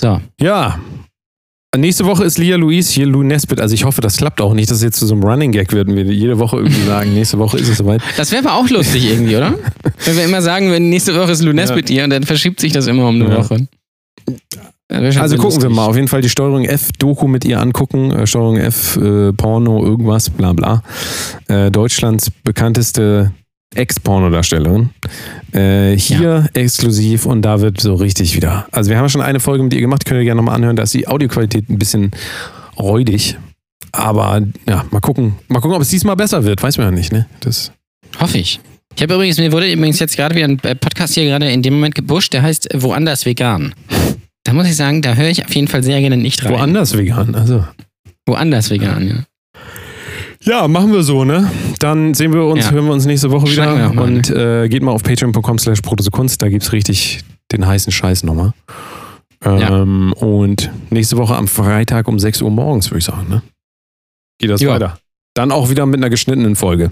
[0.00, 0.20] So.
[0.40, 0.78] Ja.
[1.76, 3.60] Nächste Woche ist Lia Louise hier, Lou Nesbitt.
[3.60, 5.70] Also ich hoffe, das klappt auch nicht, dass es jetzt zu so einem Running Gag
[5.74, 8.00] wird und wir jede Woche irgendwie sagen, nächste Woche ist es soweit.
[8.16, 9.54] Das wäre aber auch lustig irgendwie, oder?
[10.06, 12.72] Wenn wir immer sagen, wenn nächste Woche ist Lou Nesbitt hier und dann verschiebt sich
[12.72, 13.38] das immer um eine Ja.
[13.38, 13.66] Woche.
[14.90, 15.70] Also gucken wir lustig.
[15.76, 15.84] mal.
[15.86, 18.12] Auf jeden Fall die Steuerung F-Doku mit ihr angucken.
[18.12, 20.82] Äh, Steuerung F, äh, Porno, irgendwas, bla bla.
[21.48, 23.32] Äh, Deutschlands bekannteste
[23.74, 24.90] Ex-Pornodarstellerin.
[25.52, 28.66] Äh, hier exklusiv und da wird so richtig wieder.
[28.72, 30.76] Also wir haben ja schon eine Folge mit ihr gemacht, könnt ihr gerne nochmal anhören.
[30.76, 32.10] Da ist die Audioqualität ein bisschen
[32.78, 33.36] räudig.
[33.92, 35.36] Aber ja, mal gucken.
[35.48, 36.62] Mal gucken, ob es diesmal besser wird.
[36.62, 37.26] Weiß man ja nicht, ne?
[37.40, 37.72] Das,
[38.20, 38.60] Hoffe ich.
[38.96, 41.62] Ich habe übrigens, mir wurde übrigens jetzt gerade wieder ein äh, Podcast hier gerade in
[41.62, 43.74] dem Moment gebuscht, der heißt Woanders Vegan.
[44.44, 46.52] Da muss ich sagen, da höre ich auf jeden Fall sehr gerne nicht rein.
[46.52, 47.34] woanders vegan.
[47.34, 47.64] Also.
[48.26, 49.14] Woanders vegan, ja.
[50.48, 51.50] Ja, machen wir so, ne?
[51.78, 52.70] Dann sehen wir uns, Ja.
[52.72, 53.90] hören wir uns nächste Woche wieder.
[53.92, 55.80] mal, und äh, geht mal auf patreon.com slash
[56.10, 57.20] Kunst, da gibt's richtig
[57.52, 58.52] den heißen Scheiß nochmal.
[59.44, 63.42] Ähm, Und nächste Woche am Freitag um 6 Uhr morgens, würde ich sagen, ne?
[64.40, 64.70] Geht das Ja.
[64.70, 64.98] weiter.
[65.34, 66.90] Dann auch wieder mit einer geschnittenen Folge.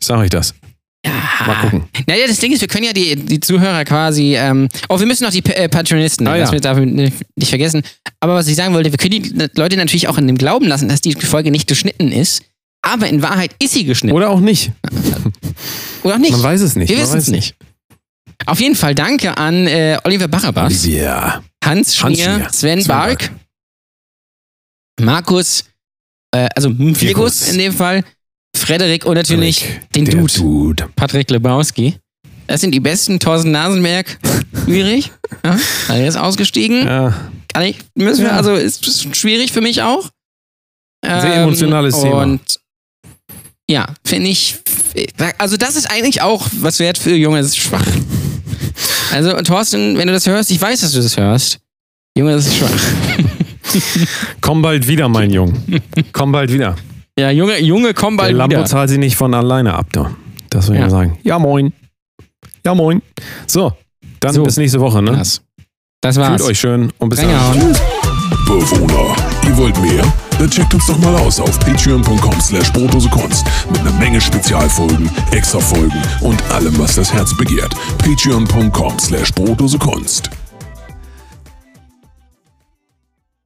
[0.00, 0.54] Sag ich das.
[1.06, 1.12] Ja.
[1.46, 1.84] Mal gucken.
[2.08, 4.34] Naja, das Ding ist, wir können ja die, die Zuhörer quasi.
[4.36, 6.52] Ähm, oh, wir müssen noch die äh, Patronisten, Ah, das ja.
[6.54, 7.82] wir darf ich nicht nicht vergessen.
[8.20, 10.88] Aber was ich sagen wollte, wir können die Leute natürlich auch in dem Glauben lassen,
[10.88, 12.42] dass die Folge nicht geschnitten ist.
[12.92, 14.16] Aber in Wahrheit ist sie geschnitten.
[14.16, 14.72] Oder auch nicht.
[16.02, 16.32] Oder auch nicht.
[16.32, 16.88] Man weiß es nicht.
[16.90, 17.54] wir wissen es nicht.
[18.46, 21.42] Auf jeden Fall danke an äh, Oliver Barabbas, Ja.
[21.64, 23.30] Hans Schmier, Hans Schmier, Sven, Sven Bark,
[25.00, 25.64] Markus,
[26.34, 28.04] äh, also Virgus in dem Fall,
[28.56, 30.32] Frederik und natürlich Rick, den Dude.
[30.32, 30.88] Dude.
[30.96, 31.96] Patrick Lebowski.
[32.46, 33.18] Das sind die besten.
[33.20, 34.18] Thorsten Nasenberg,
[34.64, 35.12] schwierig.
[35.44, 35.58] Ja,
[35.88, 36.86] er ist ausgestiegen.
[36.86, 37.14] Ja.
[37.52, 38.36] Kann ich, müssen wir, Ja.
[38.36, 40.08] also ist, ist schwierig für mich auch.
[41.04, 42.22] Sehr emotionales Thema.
[42.22, 42.40] Und
[43.70, 44.56] ja, finde ich,
[45.38, 47.86] also das ist eigentlich auch was wert für Junge, das ist schwach.
[49.12, 51.58] Also Thorsten, wenn du das hörst, ich weiß, dass du das hörst.
[52.16, 52.70] Junge, das ist schwach.
[54.40, 55.54] Komm bald wieder, mein Junge.
[56.12, 56.76] Komm bald wieder.
[57.18, 58.64] Ja, Junge, Junge, komm Der bald Lambo wieder.
[58.64, 60.06] zahlt sie nicht von alleine ab, du.
[60.50, 60.86] Das will ich Ja.
[60.86, 61.18] mal sagen.
[61.22, 61.72] Ja, moin.
[62.64, 63.02] Ja, moin.
[63.46, 63.72] So,
[64.20, 64.42] dann So.
[64.44, 65.12] bis nächste Woche, ne?
[65.12, 65.42] Das,
[66.00, 66.42] das Fühlt war's.
[66.42, 67.28] euch schön und bis dann.
[68.46, 69.16] Bewohner,
[69.46, 70.04] ihr wollt mehr?
[70.38, 76.00] Dann checkt uns doch mal aus auf patreon.com slash Kunst mit einer Menge Spezialfolgen, Extra-Folgen
[76.20, 77.74] und allem, was das Herz begehrt.
[77.98, 79.32] patreon.com slash
[79.78, 80.30] Kunst.